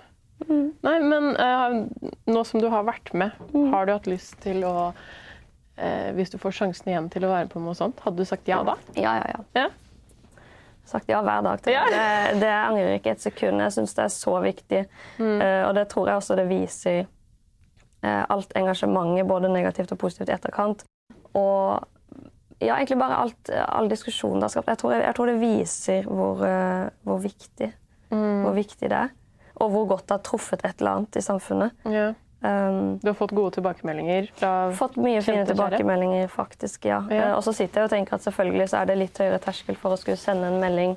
Nei, 0.50 1.00
men 1.00 1.30
uh, 1.40 1.86
nå 2.28 2.46
som 2.46 2.60
du 2.60 2.68
har 2.70 2.84
vært 2.84 3.14
med, 3.14 3.32
har 3.72 3.86
du 3.86 3.94
hatt 3.94 4.06
lyst 4.06 4.42
til 4.42 4.66
å 4.68 4.94
eh, 5.78 6.12
Hvis 6.16 6.32
du 6.34 6.38
får 6.42 6.56
sjansen 6.60 6.92
igjen 6.92 7.10
til 7.14 7.26
å 7.28 7.32
være 7.34 7.50
på 7.52 7.62
noe 7.64 7.76
sånt, 7.78 8.00
hadde 8.06 8.22
du 8.22 8.28
sagt 8.28 8.48
ja 8.48 8.62
da? 8.64 8.78
ja, 8.96 9.18
ja, 9.20 9.36
ja. 9.36 9.44
Ja. 9.64 9.68
Sagt 10.86 11.10
ja 11.10 11.22
hver 11.26 11.42
dag 11.42 11.66
Ja. 11.66 11.84
det. 11.90 12.40
Det, 12.40 12.50
angrer 12.50 12.68
angrer 12.70 13.00
ikke 13.00 13.16
et 13.16 13.22
sekund. 13.22 13.62
Jeg 13.62 13.74
syns 13.74 13.96
det 13.98 14.04
er 14.04 14.14
så 14.14 14.36
viktig. 14.44 14.86
Eh, 15.18 15.64
og 15.66 15.74
det 15.76 15.88
tror 15.90 16.12
jeg 16.12 16.22
også 16.22 16.38
det 16.38 16.46
viser 16.50 17.06
uh, 18.06 18.24
alt 18.30 18.54
engasjementet, 18.56 19.26
både 19.28 19.50
negativt 19.50 19.92
og 19.96 19.98
positivt, 19.98 20.30
i 20.30 20.36
etterkant. 20.36 20.86
Og 21.34 21.82
ja, 22.62 22.76
egentlig 22.78 23.00
bare 23.02 23.18
alt, 23.24 23.50
all 23.50 23.90
diskusjonen 23.90 24.40
det 24.40 24.46
har 24.48 24.54
skapt. 24.54 24.70
Jeg 24.76 24.82
tror, 24.84 24.94
jeg, 25.00 25.16
tror 25.18 25.32
det 25.32 25.40
viser 25.42 26.06
hvor, 26.06 26.44
uh, 26.46 26.86
hvor, 27.08 27.24
viktig, 27.24 27.72
hvor 28.12 28.54
viktig 28.56 28.92
det 28.92 29.00
er. 29.00 29.16
Og 29.64 29.72
hvor 29.72 29.90
godt 29.90 30.06
det 30.06 30.20
har 30.20 30.24
truffet 30.28 30.62
et 30.68 30.80
eller 30.80 31.00
annet 31.00 31.18
i 31.18 31.26
samfunnet. 31.26 31.82
ja. 31.90 32.14
Um, 32.46 32.98
Du 33.02 33.10
har 33.10 33.16
fått 33.18 33.34
gode 33.34 33.56
tilbakemeldinger 33.58 34.30
fra 34.38 34.52
Fått 34.78 34.98
mye 35.02 35.22
fine 35.26 35.46
tilbakemeldinger, 35.50 36.28
faktisk. 36.30 36.86
ja. 36.86 37.00
Ja. 37.10 37.32
Uh, 37.32 37.38
Og 37.38 37.44
så 37.48 37.54
sitter 37.58 37.82
jeg 37.82 37.90
og 37.90 37.94
tenker 37.96 38.18
at 38.20 38.26
selvfølgelig 38.28 38.70
så 38.70 38.82
er 38.82 38.92
det 38.92 38.98
litt 39.00 39.18
høyere 39.22 39.40
terskel 39.42 39.80
for 39.82 39.96
å 39.96 40.00
skulle 40.02 40.20
sende 40.22 40.52
en 40.52 40.62
melding 40.62 40.96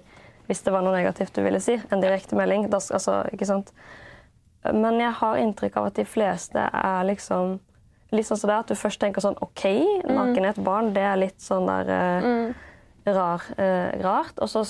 hvis 0.49 0.62
det 0.64 0.73
var 0.73 0.83
noe 0.85 0.97
negativt 0.97 1.35
du 1.37 1.43
ville 1.45 1.61
si. 1.61 1.75
En 1.93 2.00
direkte 2.00 2.37
melding. 2.37 2.71
Da, 2.73 2.81
altså, 2.81 3.21
ikke 3.33 3.47
sant? 3.49 3.73
Men 4.64 4.97
jeg 5.00 5.12
har 5.21 5.37
inntrykk 5.37 5.76
av 5.76 5.90
at 5.90 5.99
de 5.99 6.05
fleste 6.09 6.62
er 6.73 7.05
liksom 7.05 7.59
litt 8.17 8.26
sånn 8.26 8.40
som 8.40 8.49
det, 8.49 8.57
at 8.62 8.71
du 8.73 8.78
først 8.78 9.00
tenker 9.02 9.21
sånn 9.21 9.37
OK, 9.45 9.64
nakenhet, 10.09 10.57
barn, 10.64 10.95
det 10.97 11.05
er 11.05 11.21
litt 11.21 11.43
sånn 11.45 11.69
der 11.69 11.90
eh, 11.93 13.12
rar, 13.12 13.45
uh, 13.59 13.90
rart. 14.00 14.40
Og 14.40 14.49
så 14.49 14.64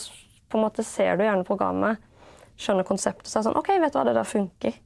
på 0.51 0.59
en 0.59 0.65
måte 0.67 0.83
ser 0.83 1.17
du 1.17 1.23
gjerne 1.23 1.47
programmet, 1.47 2.03
skjønner 2.59 2.87
konseptet, 2.87 3.29
så 3.31 3.39
er 3.39 3.43
det 3.43 3.49
sånn 3.49 3.61
OK, 3.61 3.71
vet 3.79 3.95
du 3.95 3.99
hva, 4.01 4.05
det 4.09 4.17
der 4.19 4.27
funker. 4.27 4.77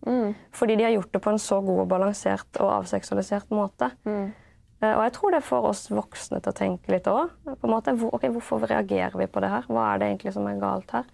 Fordi 0.52 0.76
de 0.76 0.84
har 0.84 0.92
gjort 0.92 1.12
det 1.14 1.22
på 1.24 1.32
en 1.32 1.40
så 1.40 1.60
god 1.64 1.82
og 1.86 1.88
balansert 1.88 2.60
og 2.60 2.70
avseksualisert 2.82 3.52
måte. 3.54 3.88
Mm. 4.04 4.26
Og 4.82 5.02
jeg 5.06 5.12
tror 5.14 5.30
det 5.30 5.40
får 5.46 5.66
oss 5.68 5.82
voksne 5.94 6.40
til 6.42 6.50
å 6.50 6.58
tenke 6.58 6.90
litt 6.92 7.06
òg. 7.08 7.30
Okay, 7.62 8.30
hvorfor 8.34 8.64
reagerer 8.66 9.14
vi 9.20 9.28
på 9.30 9.40
det 9.44 9.52
her? 9.52 9.68
Hva 9.70 9.92
er 9.92 10.02
det 10.02 10.08
egentlig 10.10 10.34
som 10.34 10.48
er 10.50 10.60
galt 10.60 10.90
her? 10.92 11.08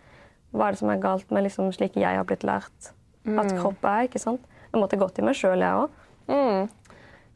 Hva 0.57 0.67
er 0.67 0.75
det 0.75 0.81
som 0.81 0.91
er 0.91 1.03
galt 1.03 1.31
med 1.35 1.45
liksom, 1.45 1.69
slik 1.77 1.99
jeg 2.01 2.17
har 2.17 2.27
blitt 2.27 2.47
lært 2.49 2.93
at 3.29 3.55
kropp 3.59 3.85
er? 3.85 4.07
ikke 4.09 4.23
sant? 4.23 4.45
Jeg 4.73 4.81
måtte 4.81 4.99
gått 5.01 5.21
i 5.21 5.25
meg 5.25 5.37
sjøl, 5.37 5.61
jeg 5.61 5.85
òg. 5.85 5.99
Mm. 6.33 6.69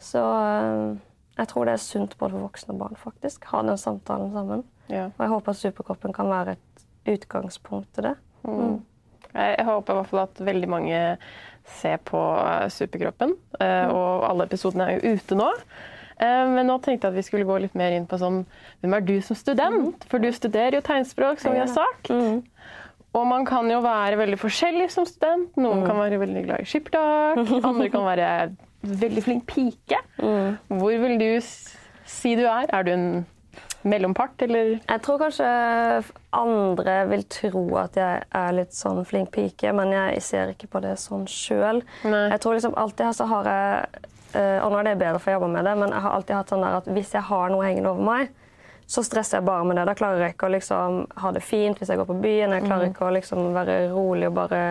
Så 0.02 0.22
eh, 0.24 0.96
jeg 1.38 1.50
tror 1.52 1.68
det 1.68 1.76
er 1.76 1.84
sunt 1.84 2.16
både 2.20 2.34
for 2.34 2.46
voksne 2.48 2.74
og 2.74 2.80
barn. 2.80 2.98
faktisk. 2.98 3.44
Ha 3.52 3.62
den 3.68 3.78
samtalen 3.80 4.32
sammen. 4.32 4.64
Ja. 4.88 5.10
Og 5.12 5.20
jeg 5.20 5.32
håper 5.32 5.54
at 5.54 5.60
Superkroppen 5.60 6.16
kan 6.16 6.32
være 6.32 6.56
et 6.56 6.86
utgangspunkt 7.12 7.92
til 7.94 8.10
det. 8.10 8.16
Jeg 8.44 8.80
jeg 9.34 9.64
håper 9.66 9.92
i 9.92 9.96
hvert 10.00 10.10
fall 10.10 10.22
at 10.26 10.42
veldig 10.44 10.68
mange 10.68 11.00
ser 11.78 11.98
på 12.04 12.20
eh, 12.42 12.68
Superkroppen. 12.74 13.34
eh, 13.60 13.88
Og 13.88 14.24
alle 14.28 14.44
episodene 14.48 14.88
er 14.90 14.98
jo 15.00 15.12
ute 15.16 15.38
nå. 15.38 15.48
Eh, 16.18 16.46
Men 16.52 16.66
nå 16.68 16.78
tenkte 16.82 17.06
jeg 17.08 17.12
at 17.14 17.18
vi 17.20 17.22
skulle 17.26 17.46
gå 17.48 17.60
litt 17.62 17.74
mer 17.78 17.92
inn 17.96 18.06
på 18.06 18.18
sånn 18.20 18.42
Hvem 18.82 18.96
er 18.98 19.00
du 19.06 19.14
som 19.22 19.36
student? 19.38 20.04
For 20.10 20.18
du 20.22 20.28
studerer 20.34 20.76
jo 20.78 20.82
tegnspråk, 20.86 21.40
som 21.40 21.52
vi 21.54 21.62
har 21.62 21.70
sagt. 21.70 22.10
Og 23.12 23.26
man 23.28 23.44
kan 23.44 23.68
jo 23.70 23.80
være 23.84 24.16
veldig 24.16 24.38
forskjellig 24.40 24.90
som 24.90 25.04
student. 25.04 25.50
Noen 25.60 25.82
kan 25.86 25.98
være 26.00 26.18
veldig 26.22 26.44
glad 26.46 26.60
i 26.64 26.68
skippertak. 26.68 27.42
Andre 27.68 27.88
kan 27.92 28.06
være 28.08 28.28
veldig 28.82 29.22
flink 29.22 29.46
pike. 29.46 29.98
Hvor 30.18 30.94
vil 31.06 31.18
du 31.20 31.28
si 31.42 32.34
du 32.38 32.46
er? 32.48 32.66
Er 32.72 32.82
du 32.88 32.90
en 32.94 33.06
mellompart, 33.88 34.42
eller? 34.46 34.76
Jeg 34.88 35.02
tror 35.04 35.18
kanskje 35.22 35.48
andre 36.36 36.96
vil 37.10 37.24
tro 37.30 37.64
at 37.80 37.98
jeg 37.98 38.22
er 38.42 38.56
litt 38.56 38.76
sånn 38.76 39.02
flink 39.08 39.32
pike, 39.34 39.72
men 39.76 39.92
jeg 39.94 40.22
ser 40.24 40.52
ikke 40.54 40.70
på 40.72 40.82
det 40.84 40.94
sånn 41.02 41.26
sjøl. 41.30 41.82
Jeg 42.04 42.40
tror 42.42 42.58
liksom 42.58 42.76
alltid 42.78 43.16
så 43.18 43.26
har 43.30 43.50
jeg 43.50 44.04
eh, 44.38 44.58
Og 44.64 44.70
nå 44.72 44.78
er 44.80 44.86
det 44.90 44.98
bedre 45.00 45.18
for 45.18 45.32
jeg 45.32 45.40
jobber 45.40 45.52
med 45.56 45.66
det, 45.68 45.74
men 45.82 45.92
jeg 45.92 46.04
har 46.06 46.16
alltid 46.16 46.38
hatt 46.38 46.54
sånn 46.54 46.64
der 46.64 46.78
at 46.78 46.88
hvis 46.94 47.12
jeg 47.16 47.28
har 47.28 47.52
noe 47.52 47.66
hengende 47.66 47.92
over 47.92 48.06
meg, 48.06 48.32
så 48.92 49.04
stresser 49.06 49.38
jeg 49.38 49.46
bare 49.46 49.64
med 49.64 49.78
det. 49.78 49.86
Da 49.88 49.96
klarer 49.96 50.26
jeg 50.26 50.34
ikke 50.34 50.48
å 50.48 50.52
liksom 50.56 51.04
ha 51.22 51.30
det 51.32 51.44
fint 51.44 51.78
hvis 51.80 51.92
jeg 51.92 52.00
går 52.00 52.08
på 52.10 52.18
byen. 52.22 52.52
Jeg 52.56 52.66
klarer 52.66 52.90
ikke 52.90 53.06
å 53.08 53.14
liksom 53.14 53.52
være 53.54 53.76
rolig 53.92 54.28
og 54.28 54.36
bare 54.36 54.62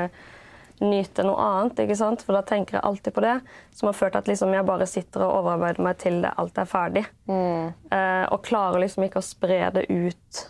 nyte 0.82 1.26
noe 1.26 1.40
annet. 1.42 1.84
ikke 1.84 1.98
sant? 2.00 2.24
For 2.26 2.38
da 2.38 2.42
tenker 2.46 2.78
jeg 2.78 2.86
alltid 2.88 3.16
på 3.16 3.24
det. 3.26 3.36
Som 3.76 3.90
har 3.90 3.98
ført 3.98 4.16
til 4.16 4.24
at 4.24 4.32
liksom 4.32 4.56
jeg 4.56 4.68
bare 4.68 4.88
sitter 4.90 5.26
og 5.26 5.36
overarbeider 5.42 5.86
meg 5.86 6.00
til 6.02 6.22
det 6.24 6.34
alt 6.42 6.58
er 6.58 6.70
ferdig. 6.70 7.06
Eh, 7.28 8.26
og 8.28 8.42
klarer 8.46 8.82
liksom 8.84 9.06
ikke 9.08 9.22
å 9.22 9.26
spre 9.26 9.62
det 9.76 9.88
ut 9.90 10.42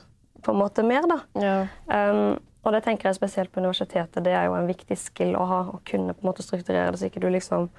på 0.41 0.55
en 0.55 0.61
måte 0.61 0.83
mer, 0.85 1.05
da. 1.09 1.19
Ja. 1.37 1.57
Um, 1.85 2.39
og 2.65 2.73
det 2.73 2.83
tenker 2.85 3.09
jeg 3.09 3.17
spesielt 3.17 3.51
på 3.53 3.61
universitetet. 3.61 4.23
Det 4.25 4.33
er 4.33 4.47
jo 4.47 4.57
en 4.57 4.69
viktig 4.69 4.97
skill 4.97 5.35
å 5.37 5.45
ha. 5.49 5.61
Å 5.73 5.81
kunne 5.85 6.15
på 6.15 6.23
en 6.23 6.29
måte 6.31 6.45
strukturere 6.45 6.93
det 6.93 7.01
så 7.01 7.09
ikke 7.09 7.21
du 7.23 7.29
liksom 7.33 7.69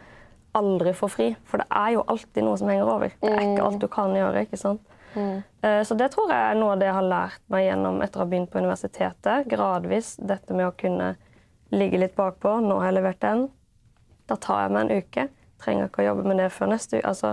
aldri 0.59 0.93
får 0.95 1.11
fri. 1.11 1.29
For 1.49 1.63
det 1.63 1.69
er 1.71 1.95
jo 1.97 2.07
alltid 2.11 2.47
noe 2.47 2.59
som 2.61 2.71
henger 2.71 2.91
over. 2.91 3.15
Det 3.23 3.31
er 3.31 3.45
ikke 3.47 3.67
alt 3.67 3.83
du 3.83 3.89
kan 3.91 4.15
gjøre. 4.15 4.45
ikke 4.47 4.61
sant? 4.61 4.83
Mm. 5.15 5.43
Så 5.85 5.95
det 5.99 6.09
tror 6.15 6.31
jeg 6.33 6.41
er 6.51 6.59
noe 6.59 6.75
av 6.75 6.81
det 6.81 6.89
jeg 6.89 6.97
har 6.97 7.09
lært 7.09 7.43
meg 7.53 7.67
gjennom 7.67 8.01
etter 8.05 8.21
å 8.21 8.25
ha 8.25 8.31
begynt 8.33 8.51
på 8.53 8.63
universitetet. 8.63 9.49
Gradvis 9.51 10.15
dette 10.19 10.57
med 10.57 10.67
å 10.69 10.75
kunne 10.77 11.13
ligge 11.73 11.99
litt 12.03 12.17
bakpå. 12.19 12.59
Nå 12.65 12.79
har 12.81 12.91
jeg 12.91 12.99
levert 13.01 13.21
den. 13.25 13.47
Da 14.31 14.37
tar 14.37 14.67
jeg 14.67 14.75
meg 14.77 14.85
en 14.91 14.99
uke. 15.03 15.29
Trenger 15.63 15.89
ikke 15.89 16.03
å 16.03 16.11
jobbe 16.13 16.27
med 16.29 16.39
det 16.43 16.51
før 16.53 16.73
neste 16.75 16.99
uke. 17.01 17.09
Altså, 17.09 17.33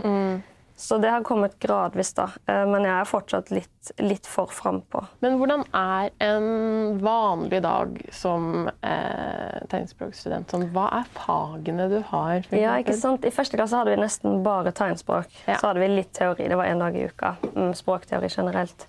Så 0.80 0.96
det 1.04 1.10
har 1.12 1.26
kommet 1.28 1.58
gradvis, 1.60 2.14
da. 2.16 2.30
Eh, 2.48 2.66
Men 2.66 2.86
jeg 2.88 2.94
er 3.02 3.04
fortsatt 3.10 3.50
litt, 3.52 3.90
litt 4.00 4.26
for 4.26 4.48
frampå. 4.48 5.02
Men 5.20 5.36
hvordan 5.38 5.66
er 5.76 6.10
en 6.24 7.00
vanlig 7.04 7.60
dag 7.66 7.98
som 8.16 8.70
eh, 8.82 9.60
tegnspråkstudent? 9.68 10.48
Sånn, 10.54 10.70
hva 10.72 10.86
er 11.02 11.10
fagene 11.18 11.90
du 11.92 12.00
har? 12.14 12.48
Ja, 12.56 12.78
ikke 12.80 12.96
sant? 12.96 13.28
I 13.28 13.34
første 13.36 13.60
klasse 13.60 13.76
hadde 13.76 13.92
vi 13.92 14.00
nesten 14.00 14.40
bare 14.46 14.72
tegnspråk. 14.72 15.28
Ja. 15.50 15.58
Så 15.60 15.68
hadde 15.68 15.84
vi 15.84 15.92
litt 15.98 16.14
teori. 16.16 16.48
Det 16.48 16.56
var 16.56 16.72
én 16.72 16.80
dag 16.80 16.96
i 16.96 17.10
uka. 17.12 17.36
Mm, 17.58 17.74
språkteori 17.76 18.32
generelt. 18.32 18.88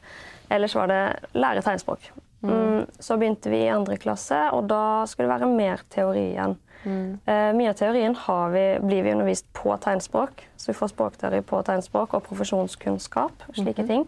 Ellers 0.49 0.75
var 0.79 0.87
det 0.95 1.03
lære 1.35 1.63
tegnspråk. 1.67 2.13
Mm, 2.41 2.87
så 2.99 3.19
begynte 3.21 3.51
vi 3.53 3.65
i 3.67 3.73
andre 3.73 3.99
klasse, 4.01 4.39
og 4.57 4.69
da 4.71 5.05
skulle 5.09 5.29
det 5.29 5.41
være 5.41 5.51
mer 5.53 5.83
teori 5.93 6.31
igjen. 6.31 6.57
Eh, 6.89 7.51
mye 7.53 7.73
av 7.73 7.77
teorien 7.77 8.15
har 8.17 8.53
vi, 8.55 8.65
blir 8.81 9.05
vi 9.05 9.13
undervist 9.13 9.49
på 9.57 9.75
tegnspråk, 9.85 10.47
så 10.57 10.71
vi 10.71 10.77
får 10.79 10.95
språkteori 10.95 11.43
på 11.45 11.61
tegnspråk 11.67 12.15
og 12.17 12.25
profesjonskunnskap. 12.29 13.45
slike 13.53 13.85
ting. 13.87 14.07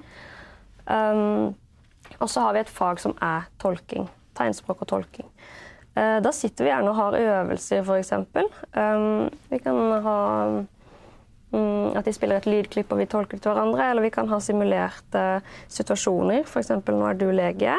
Um, 0.86 1.54
og 2.18 2.30
så 2.30 2.40
har 2.40 2.56
vi 2.56 2.62
et 2.64 2.72
fag 2.72 3.00
som 3.00 3.14
er 3.22 3.44
tolking. 3.60 4.08
Tegnspråk 4.38 4.82
og 4.82 4.88
tolking. 4.88 5.28
Eh, 5.94 6.18
da 6.24 6.32
sitter 6.32 6.64
vi 6.64 6.72
gjerne 6.72 6.90
og 6.90 6.96
har 6.96 7.18
øvelser, 7.20 7.84
f.eks. 7.84 8.12
Um, 8.72 9.28
vi 9.50 9.58
kan 9.60 9.76
ha 10.06 10.18
mm, 10.48 10.66
at 11.52 12.06
de 12.06 12.12
spiller 12.14 12.40
et 12.40 12.48
lydklipp 12.48 12.92
og 12.94 13.00
vi 13.02 13.06
tolker 13.10 13.36
det 13.36 13.44
til 13.44 13.52
hverandre. 13.52 13.88
Eller 13.90 14.06
vi 14.06 14.12
kan 14.14 14.30
ha 14.30 14.38
simulerte 14.42 15.24
situasjoner. 15.72 16.46
F.eks. 16.46 16.72
nå 16.88 17.08
er 17.08 17.18
du 17.20 17.26
lege, 17.34 17.76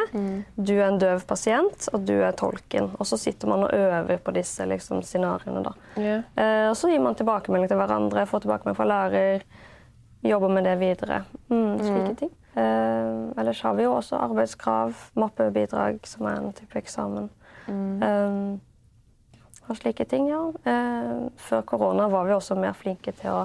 du 0.55 0.73
er 0.75 0.86
en 0.88 0.99
døv 1.01 1.25
pasient, 1.29 1.89
og 1.93 2.05
du 2.07 2.15
er 2.21 2.36
tolken. 2.38 2.91
Og 2.99 3.09
så 3.09 3.19
sitter 3.19 3.49
man 3.51 3.65
og 3.65 3.73
øver 3.73 4.21
på 4.23 4.36
disse 4.36 4.67
liksom, 4.69 5.01
scenarioene. 5.05 5.73
Yeah. 5.97 6.23
Eh, 6.36 6.69
og 6.69 6.77
så 6.77 6.91
gir 6.91 7.01
man 7.03 7.17
tilbakemelding 7.17 7.71
til 7.71 7.79
hverandre, 7.79 8.27
får 8.29 8.45
tilbakemelding 8.45 8.79
fra 8.79 8.89
lærer, 8.89 9.45
jobber 10.23 10.53
med 10.53 10.67
det 10.69 10.75
videre. 10.81 11.23
Mm, 11.49 11.79
slike 11.79 12.17
ting. 12.23 12.33
Eh, 12.53 13.39
ellers 13.41 13.63
har 13.65 13.73
vi 13.77 13.88
jo 13.88 13.95
også 13.95 14.19
arbeidskrav, 14.21 14.93
mappebidrag, 15.19 16.03
som 16.07 16.29
er 16.29 16.38
en 16.38 16.53
type 16.53 16.77
eksamen. 16.79 17.31
Eh, 17.69 18.38
og 19.69 19.77
slike 19.79 20.05
ting, 20.12 20.27
ja. 20.29 20.41
Eh, 20.67 21.27
før 21.39 21.62
korona 21.62 22.09
var 22.12 22.27
vi 22.27 22.36
også 22.36 22.57
mer 22.59 22.75
flinke 22.77 23.13
til 23.15 23.31
å 23.31 23.43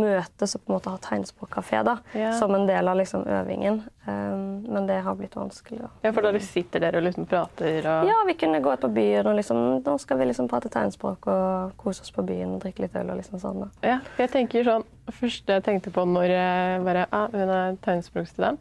møtes 0.00 0.54
og 0.56 0.62
på 0.64 0.72
en 0.72 0.76
måte 0.78 0.92
ha 0.92 0.98
tegnspråkkafé 1.04 1.82
da, 1.86 1.96
Ja. 2.14 2.32
som 2.38 2.54
en 2.54 2.66
del 2.68 2.88
av 2.88 2.96
liksom, 2.98 3.24
øvingen. 3.26 3.82
Um, 4.06 4.62
men 4.68 4.86
det 4.86 4.98
har 5.02 5.14
blitt 5.16 5.34
vanskelig. 5.36 5.78
Da. 5.80 5.88
ja, 6.04 6.10
for 6.12 6.20
dere 6.26 6.40
sitter 6.44 6.82
der 6.84 6.96
og 6.98 7.06
liksom 7.06 7.24
prater 7.26 7.78
og 7.88 8.04
Ja, 8.10 8.18
vi 8.28 8.34
kunne 8.36 8.60
gå 8.60 8.72
ut 8.74 8.80
på 8.82 8.90
byen 8.92 9.26
og 9.30 9.36
liksom, 9.38 9.62
nå 9.86 9.94
skal 10.02 10.18
vi 10.20 10.26
liksom 10.28 10.48
prate 10.50 10.68
tegnspråk 10.68 11.26
og 11.32 11.72
kose 11.80 12.02
oss 12.04 12.12
på 12.12 12.22
byen 12.26 12.56
og 12.56 12.60
drikke 12.66 12.84
litt 12.84 12.96
øl 13.00 13.10
og 13.14 13.16
liksom 13.22 13.40
sånn. 13.40 13.62
da. 13.64 13.70
Ja, 13.94 14.00
jeg 14.18 14.30
tenker 14.34 14.64
sånn, 14.68 14.84
første 15.10 15.56
jeg 15.56 15.64
tenkte 15.64 15.90
på 15.94 16.04
når 16.04 16.28
jeg 16.34 16.84
bare, 16.84 17.06
ah, 17.12 17.28
hun 17.32 17.48
er 17.48 17.76
tegnspråkstudent, 17.86 18.60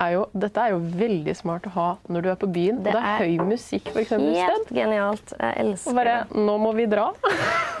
er 0.00 0.12
jo 0.16 0.22
dette 0.32 0.62
er 0.62 0.72
jo 0.74 0.78
veldig 1.00 1.34
smart 1.38 1.66
å 1.68 1.72
ha 1.74 1.86
når 2.08 2.22
du 2.24 2.28
er 2.32 2.38
på 2.40 2.48
byen. 2.52 2.78
Det 2.84 2.92
det 2.94 3.00
er 3.02 3.22
høy 3.24 3.44
musikk, 3.48 3.90
for 3.92 4.00
eksempel. 4.02 4.34
Helt 4.36 4.70
genialt. 4.74 5.34
Jeg 5.38 5.56
elsker 5.64 5.96
bare 5.98 6.14
det. 6.24 6.40
Nå 6.46 6.54
må 6.62 6.72
vi 6.76 6.86
dra. 6.90 7.08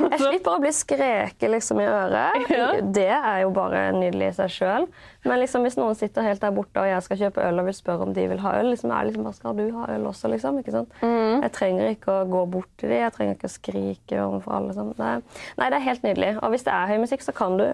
Jeg 0.00 0.18
slipper 0.20 0.56
å 0.56 0.60
bli 0.62 0.72
skreket 0.76 1.50
liksom 1.56 1.80
i 1.82 1.88
øret. 1.88 2.38
Ja. 2.60 2.66
Det 2.82 3.06
er 3.14 3.42
jo 3.44 3.50
bare 3.54 3.86
nydelig 3.94 4.30
i 4.32 4.36
seg 4.40 4.50
sjøl. 4.52 4.86
Men 5.24 5.38
liksom, 5.42 5.62
hvis 5.66 5.76
noen 5.76 5.94
sitter 5.98 6.24
helt 6.24 6.40
der 6.42 6.52
borte 6.56 6.80
og 6.80 6.88
jeg 6.88 7.02
skal 7.04 7.18
kjøpe 7.20 7.44
øl 7.44 7.60
og 7.60 7.66
vil 7.68 7.76
spørre 7.76 8.06
om 8.06 8.14
de 8.16 8.24
vil 8.30 8.40
ha 8.42 8.54
øl, 8.60 8.70
liksom, 8.72 8.90
er 8.90 9.04
det 9.04 9.10
liksom, 9.12 9.26
bare, 9.28 9.36
skal 9.38 9.56
du 9.58 9.64
ha 9.76 9.86
øl 9.94 10.06
også, 10.10 10.30
liksom? 10.32 10.58
Ikke 10.62 10.72
sant? 10.74 10.94
Jeg 11.04 11.52
trenger 11.56 11.90
ikke 11.92 12.14
å 12.22 12.24
gå 12.30 12.44
bort 12.56 12.70
til 12.80 12.88
dem, 12.92 13.02
jeg 13.04 13.12
trenger 13.16 13.36
ikke 13.36 13.50
å 13.50 13.54
skrike 13.54 14.22
overfor 14.24 14.56
alle. 14.56 14.72
Liksom. 14.72 14.92
Nei. 14.98 15.12
Nei, 15.60 15.68
det 15.70 15.78
er 15.80 15.86
helt 15.90 16.06
nydelig. 16.08 16.32
Og 16.40 16.54
hvis 16.54 16.64
det 16.66 16.72
er 16.74 16.90
høy 16.94 16.98
musikk, 17.04 17.24
så 17.26 17.34
kan 17.36 17.56
du 17.60 17.66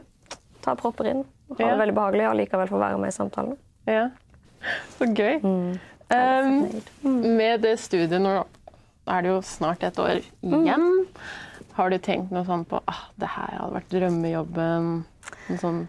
ta 0.67 0.75
propper 0.79 1.11
inn. 1.13 1.25
Ha 1.55 1.61
Ja. 1.63 1.71
det 1.71 1.79
veldig 1.85 1.95
behagelig 1.95 2.29
og 2.29 2.37
likevel 2.41 2.69
få 2.69 2.79
være 2.83 2.99
med 2.99 3.15
i 3.15 3.17
samtalen. 3.17 3.57
Ja. 3.87 4.09
Så 4.97 5.11
gøy. 5.11 5.41
Mm. 5.43 5.79
Um, 6.07 7.25
med 7.37 7.65
det 7.67 7.77
studiet 7.83 8.23
nå 8.23 8.37
er 9.07 9.23
det 9.23 9.31
jo 9.31 9.41
snart 9.47 9.83
et 9.87 9.99
år 10.03 10.21
igjen. 10.21 10.87
Har 11.77 11.91
du 11.93 11.99
tenkt 12.03 12.33
noe 12.33 12.47
sånn 12.47 12.65
på 12.67 12.81
ah, 12.89 13.03
det 13.21 13.29
her 13.35 13.59
hadde 13.59 13.75
vært 13.75 13.91
drømmejobben? 13.93 14.89
Noe 15.51 15.61
sånn, 15.61 15.83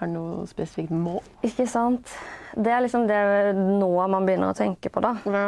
har 0.00 0.10
du 0.10 0.16
noe 0.16 0.48
spesifikt 0.50 0.92
mål? 0.92 1.22
Ikke 1.46 1.68
sant? 1.70 2.10
Det 2.56 2.72
er 2.72 2.82
liksom 2.84 3.06
det 3.08 3.20
nå 3.56 3.92
man 4.10 4.26
begynner 4.26 4.52
å 4.52 4.58
tenke 4.58 4.90
på, 4.92 5.02
da. 5.04 5.14
Ja. 5.28 5.46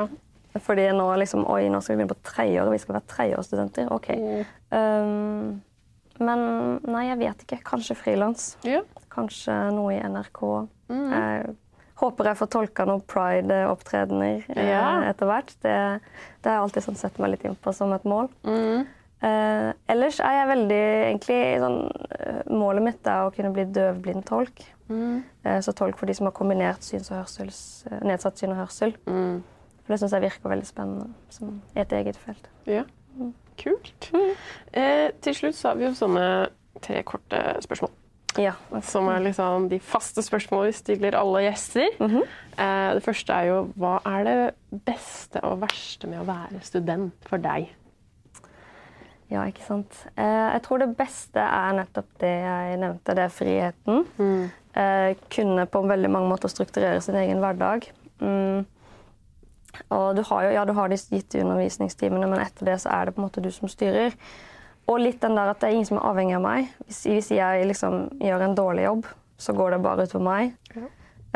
Fordi 0.63 0.87
nå 0.97 1.11
liksom 1.21 1.45
Oi, 1.53 1.67
nå 1.69 1.83
skal 1.85 1.97
vi 1.97 2.01
begynne 2.01 2.15
på 2.15 2.31
tredje 2.31 2.63
år, 2.63 2.71
og 2.71 2.77
vi 2.77 2.81
skal 2.81 2.97
være 2.97 3.11
tredjeårsstudenter. 3.13 3.91
OK. 3.93 4.09
Um, 4.73 5.59
men 6.17 6.47
nei, 6.87 7.05
jeg 7.11 7.21
vet 7.21 7.45
ikke. 7.45 7.61
Kanskje 7.75 7.99
frilans. 7.99 8.55
ja. 8.65 8.85
Kanskje 9.17 9.53
noe 9.73 9.95
i 9.95 10.01
NRK. 10.13 10.41
Jeg 10.93 11.55
håper 11.97 12.29
jeg 12.31 12.37
får 12.37 12.51
tolka 12.53 12.85
noen 12.89 13.01
pride-opptredener 13.09 14.45
eh, 14.57 14.69
Ja. 14.69 15.03
etter 15.09 15.27
hvert. 15.31 15.55
Det, 15.63 15.73
det 16.43 16.51
har 16.51 16.59
jeg 16.59 16.65
alltid 16.67 16.87
sånn 16.87 16.99
sett 17.01 17.19
meg 17.23 17.31
litt 17.35 17.45
inn 17.49 17.57
på 17.57 17.73
som 17.75 17.93
et 17.97 18.05
mål. 18.05 18.29
Mm. 18.45 18.87
Eh, 19.27 19.71
ellers 19.89 20.19
er 20.21 20.35
jeg 20.37 20.49
veldig 20.51 20.81
egentlig 21.09 21.39
sånn, 21.63 21.79
eh, 22.21 22.41
Målet 22.53 22.85
mitt 22.85 23.07
er 23.09 23.25
å 23.27 23.33
kunne 23.35 23.53
bli 23.57 23.65
døvblindtolk. 23.73 24.61
Mm. 24.91 25.23
Eh, 25.45 25.59
så 25.65 25.73
tolk 25.75 25.97
for 25.99 26.07
de 26.07 26.15
som 26.15 26.29
har 26.29 26.37
kombinert 26.37 26.85
syns- 26.85 27.11
og 27.11 27.23
hørsels, 27.25 27.61
eh, 27.91 27.99
nedsatt 28.07 28.37
syn 28.39 28.53
og 28.53 28.61
hørsel. 28.67 28.93
Mm. 29.09 29.41
For 29.87 29.95
det 29.95 30.01
syns 30.03 30.13
jeg 30.13 30.27
virker 30.29 30.51
veldig 30.53 30.67
spennende 30.69 31.09
som 31.31 31.63
i 31.75 31.81
et 31.81 31.93
eget 31.97 32.17
felt. 32.21 32.47
Ja. 32.67 32.85
Kult. 33.57 34.11
Eh, 34.75 35.11
til 35.25 35.33
slutt 35.35 35.57
så 35.57 35.71
har 35.71 35.77
vi 35.81 35.87
jo 35.87 35.95
sånne 35.97 36.51
tre 36.85 37.01
korte 37.09 37.39
spørsmål. 37.65 37.91
Ja. 38.41 38.53
som 38.83 39.09
er 39.09 39.25
liksom 39.25 39.69
de 39.71 39.79
faste 39.81 40.23
spørsmålene 40.25 40.73
vi 40.73 40.77
stiller 40.77 41.17
alle 41.19 41.47
gjester. 41.47 41.89
Eh, 42.03 42.91
det 42.97 43.03
første 43.05 43.33
er 43.33 43.51
jo 43.51 43.59
hva 43.77 43.99
er 44.09 44.29
det 44.29 44.81
beste 44.87 45.43
og 45.45 45.61
verste 45.65 46.11
med 46.11 46.23
å 46.23 46.29
være 46.29 46.63
student 46.65 47.29
for 47.29 47.43
deg? 47.43 47.69
Ja, 49.33 49.43
ikke 49.43 49.65
sant. 49.67 49.99
Eh, 50.15 50.53
jeg 50.55 50.63
tror 50.63 50.85
det 50.85 50.93
beste 50.99 51.43
er 51.43 51.75
nettopp 51.81 52.09
det 52.23 52.31
jeg 52.45 52.79
nevnte, 52.79 53.17
det 53.19 53.27
er 53.27 53.35
friheten. 53.35 54.07
Eh, 54.77 55.17
kunne 55.33 55.67
på 55.67 55.83
veldig 55.89 56.11
mange 56.13 56.31
måter 56.31 56.53
strukturere 56.53 57.01
sin 57.03 57.19
egen 57.19 57.43
hverdag. 57.43 57.89
Mm. 58.21 58.67
Og 59.93 60.17
du 60.17 60.23
har 60.29 60.45
jo 60.47 60.53
ja, 60.55 60.65
du 60.65 60.73
har 60.77 60.89
de 60.89 60.97
gitte 60.97 61.41
undervisningstimene, 61.43 62.29
men 62.31 62.41
etter 62.41 62.71
det 62.71 62.79
så 62.85 62.93
er 62.95 63.07
det 63.07 63.17
på 63.17 63.21
en 63.23 63.27
måte 63.27 63.43
du 63.45 63.51
som 63.53 63.69
styrer. 63.69 64.15
Og 64.87 65.01
litt 65.03 65.19
den 65.23 65.35
der 65.39 65.51
at 65.51 65.61
det 65.61 65.69
er 65.69 65.79
ingen 65.79 65.89
som 65.89 65.99
er 65.99 66.07
avhengig 66.07 66.37
av 66.39 66.45
meg. 66.45 66.69
Hvis, 66.87 67.01
hvis 67.11 67.33
jeg 67.35 67.67
liksom 67.67 68.07
gjør 68.23 68.47
en 68.47 68.55
dårlig 68.59 68.87
jobb, 68.87 69.09
så 69.37 69.55
går 69.57 69.75
det 69.75 69.83
bare 69.85 70.07
utover 70.07 70.25
meg. 70.25 70.55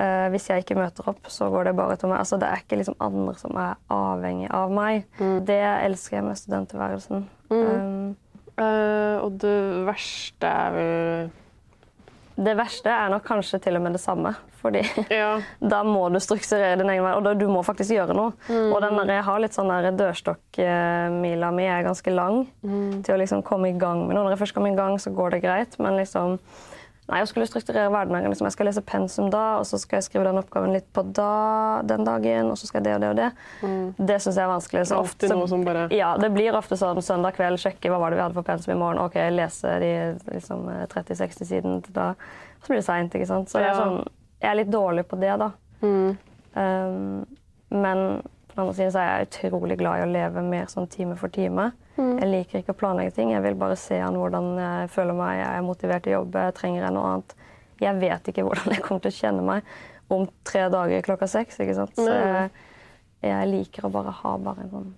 Eh, 0.01 0.27
hvis 0.33 0.47
jeg 0.49 0.63
ikke 0.63 0.79
møter 0.79 1.11
opp, 1.11 1.27
så 1.29 1.51
går 1.53 1.69
det 1.69 1.75
bare 1.77 1.99
utover 1.99 2.15
meg. 2.15 2.23
Altså, 2.23 2.39
det 2.41 2.49
er 2.49 2.63
ikke 2.63 2.79
liksom 2.81 2.97
andre 3.03 3.35
som 3.41 3.59
er 3.61 3.77
avhengig 3.93 4.49
av 4.55 4.73
meg. 4.73 5.05
Det 5.19 5.61
elsker 5.67 6.21
jeg 6.21 6.29
med 6.29 6.41
studenttilværelsen. 6.41 7.27
Um, 7.51 8.15
uh, 8.55 9.17
og 9.25 9.41
det 9.43 9.59
verste 9.89 10.47
er 10.47 10.77
vel 10.77 11.31
det 12.41 12.55
verste 12.57 12.89
er 12.89 13.11
nok 13.13 13.25
kanskje 13.29 13.59
til 13.61 13.77
og 13.77 13.83
med 13.85 13.93
det 13.97 14.01
samme. 14.01 14.31
Fordi 14.61 14.81
Ja. 15.13 15.35
da 15.61 15.83
må 15.85 16.07
du 16.13 16.19
strukturere 16.21 16.77
din 16.81 16.89
egen 16.93 17.05
vei, 17.05 17.13
og 17.17 17.25
da, 17.25 17.35
du 17.37 17.47
må 17.53 17.63
faktisk 17.65 17.93
gjøre 17.97 18.17
noe. 18.17 18.33
Og 18.73 18.79
den 18.85 18.97
der, 18.99 19.13
jeg 19.19 19.25
har 19.29 19.41
litt 19.45 19.57
sånn 19.57 19.71
der 19.73 19.91
dørstokkmila 19.97 21.51
mi 21.57 21.65
er 21.69 21.85
ganske 21.87 22.13
lang 22.15 22.43
til 23.05 23.15
å 23.15 23.21
liksom 23.21 23.43
komme 23.47 23.71
i 23.73 23.79
gang 23.79 24.07
med 24.07 24.17
noe. 24.17 24.25
Når 24.27 24.35
jeg 24.37 24.43
først 24.45 24.57
kommer 24.57 24.73
i 24.73 24.79
gang, 24.79 24.99
så 25.01 25.13
går 25.17 25.37
det 25.37 25.43
greit, 25.45 25.79
men 25.81 25.97
liksom 26.01 26.39
Nei, 27.11 27.19
jeg 27.25 27.29
skulle 27.33 27.47
strukturere 27.51 27.91
hverdagen. 27.91 28.31
Liksom, 28.31 28.47
jeg 28.47 28.55
skal 28.55 28.69
lese 28.71 28.83
pensum 28.87 29.31
da, 29.33 29.59
og 29.59 29.65
så 29.67 29.81
skal 29.83 29.99
jeg 29.99 30.07
skrive 30.07 30.25
den 30.29 30.39
oppgaven 30.39 30.71
litt 30.77 30.87
på 30.95 31.03
da, 31.17 31.83
den 31.91 32.05
dagen, 32.07 32.51
og 32.53 32.59
så 32.61 32.69
skal 32.71 32.81
jeg 32.81 32.87
det 32.87 32.95
og 32.95 33.01
det 33.03 33.09
og 33.11 33.17
det. 33.19 33.97
Det 34.11 34.19
syns 34.23 34.37
jeg 34.39 34.45
er 34.45 34.53
vanskelig. 34.53 34.85
Så 34.87 35.01
Det 35.19 35.31
er 35.31 35.35
noe 35.41 35.49
som 35.51 35.65
bare- 35.67 35.89
Ja, 35.91 36.13
det 36.17 36.31
blir 36.33 36.55
ofte 36.55 36.79
sånn 36.79 37.03
søndag 37.03 37.35
kveld, 37.35 37.59
sjekke 37.59 37.91
hva 37.91 37.99
var 37.99 38.11
det 38.11 38.21
vi 38.21 38.23
hadde 38.23 38.35
for 38.39 38.43
pensum 38.47 38.75
i 38.75 38.79
morgen. 38.79 39.03
OK, 39.03 39.15
lese 39.35 39.75
de 39.83 39.93
liksom, 40.33 40.65
30-60 40.89 41.45
siden 41.51 41.83
til 41.83 41.93
da. 41.93 42.15
Så 42.63 42.69
blir 42.71 42.77
det 42.79 42.85
seint, 42.87 43.13
ikke 43.15 43.27
sant. 43.27 43.49
Så 43.51 43.59
jeg, 43.59 43.71
er 43.71 43.75
sånn, 43.83 44.07
jeg 44.41 44.51
er 44.53 44.55
litt 44.63 44.71
dårlig 44.71 45.05
på 45.11 45.19
det, 45.19 45.35
da. 45.39 45.51
Um, 46.55 47.27
men 47.71 48.23
på 48.51 48.55
den 48.57 48.65
andre 48.65 48.75
siden 48.75 48.93
så 48.93 48.99
er 49.03 49.11
jeg 49.25 49.29
utrolig 49.31 49.79
glad 49.79 50.01
i 50.01 50.07
å 50.07 50.11
leve 50.13 50.43
mer 50.43 50.67
sånn 50.67 50.89
time 50.91 51.17
for 51.17 51.29
time. 51.29 51.73
Jeg 52.21 52.29
liker 52.31 52.59
ikke 52.63 52.75
å 52.75 52.79
planlegge 52.81 53.15
ting. 53.17 53.31
Jeg 53.35 53.43
vil 53.45 53.59
bare 53.61 53.77
se 53.81 53.99
an 54.03 54.17
hvordan 54.19 54.51
jeg 54.61 54.91
føler 54.95 55.17
meg. 55.19 55.39
Jeg 55.41 55.51
er 55.59 55.67
motivert 55.67 56.05
til 56.07 56.15
å 56.15 56.19
jobbe. 56.21 56.47
Trenger 56.57 56.87
jeg 56.87 56.95
noe 56.97 57.11
annet? 57.15 57.35
Jeg 57.81 58.01
vet 58.03 58.31
ikke 58.33 58.45
hvordan 58.47 58.75
jeg 58.75 58.83
kommer 58.87 59.05
til 59.07 59.13
å 59.15 59.19
kjenne 59.21 59.45
meg 59.47 59.71
om 60.11 60.27
tre 60.45 60.65
dager 60.73 61.05
klokka 61.07 61.29
seks. 61.31 61.61
ikke 61.63 61.77
sant? 61.79 61.95
Så 61.97 62.09
jeg, 62.11 62.51
jeg 63.25 63.51
liker 63.53 63.87
å 63.87 63.93
bare 63.95 64.15
ha 64.23 64.33
bare 64.43 64.65
en 64.67 64.73
sånn 64.75 64.91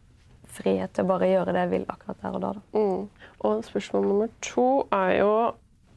frihet 0.53 0.93
til 0.93 1.07
å 1.07 1.09
bare 1.09 1.29
gjøre 1.31 1.53
det 1.57 1.63
jeg 1.65 1.71
vil 1.73 1.85
akkurat 1.89 2.19
der 2.23 2.35
og 2.37 2.43
da. 2.45 2.53
da. 2.59 2.63
Mm. 2.77 3.29
Og 3.49 3.63
spørsmål 3.65 4.09
nummer 4.09 4.33
to 4.45 4.67
er 4.93 5.13
jo 5.23 5.31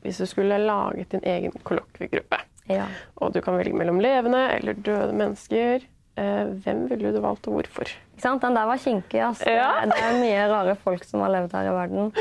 hvis 0.05 0.19
du 0.21 0.27
skulle 0.29 0.59
laget 0.61 1.09
din 1.15 1.23
egen 1.25 1.55
kollokviegruppe, 1.65 2.37
Ja. 2.69 2.85
og 3.21 3.33
du 3.33 3.41
kan 3.41 3.57
velge 3.57 3.73
mellom 3.77 3.99
levende 4.01 4.43
eller 4.53 4.77
døde 4.77 5.13
mennesker, 5.17 5.83
hvem 6.15 6.85
ville 6.87 7.11
du 7.11 7.19
valgt, 7.19 7.47
og 7.49 7.57
hvorfor? 7.57 7.89
Ikke 8.15 8.23
sant? 8.23 8.43
Den 8.45 8.55
der 8.55 8.69
var 8.69 8.79
kinkig. 8.79 9.19
Altså. 9.19 9.49
Ja. 9.51 9.83
det 9.83 9.97
er 9.99 10.19
mye 10.21 10.45
rare 10.47 10.75
folk 10.79 11.03
som 11.03 11.23
har 11.25 11.33
levd 11.33 11.55
her 11.57 11.67
i 11.67 11.75
verden. 11.75 12.13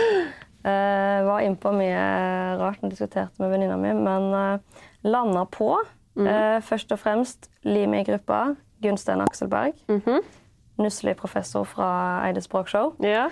Uh, 0.64 1.20
var 1.28 1.42
innpå 1.44 1.74
mye 1.76 2.04
rart 2.56 2.80
og 2.80 2.92
diskuterte 2.94 3.36
med 3.42 3.50
venninna 3.52 3.76
mi, 3.76 3.90
men 3.92 4.30
uh, 4.32 4.84
landa 5.04 5.42
på 5.52 5.74
eh, 5.76 6.60
først 6.64 6.94
og 6.94 7.02
fremst 7.02 7.50
limet 7.68 8.00
i 8.00 8.06
gruppa, 8.08 8.54
Gunstein 8.80 9.20
Akselberg. 9.20 9.76
Nusselig 10.80 11.18
professor 11.20 11.66
fra 11.68 11.88
Eide 12.24 12.40
språkshow. 12.40 12.94
Ja. 13.04 13.26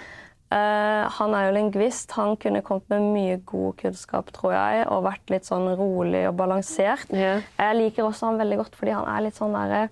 Uh, 0.53 1.09
han 1.16 1.33
er 1.33 1.46
jo 1.46 1.57
lingvist. 1.57 2.12
Han 2.18 2.37
kunne 2.37 2.61
kommet 2.61 2.92
med 2.92 3.09
mye 3.14 3.40
god 3.48 3.81
kunnskap, 3.81 4.29
tror 4.37 4.53
jeg, 4.53 4.85
og 4.92 5.07
vært 5.09 5.33
litt 5.33 5.48
sånn 5.48 5.70
rolig 5.79 6.27
og 6.29 6.37
balansert. 6.37 7.09
Ja. 7.16 7.38
Jeg 7.57 7.79
liker 7.81 8.11
også 8.11 8.29
han 8.29 8.42
veldig 8.44 8.61
godt 8.61 8.77
fordi 8.77 8.92
han 8.98 9.09
er 9.09 9.25
litt 9.25 9.40
sånn 9.40 9.57
derre 9.57 9.87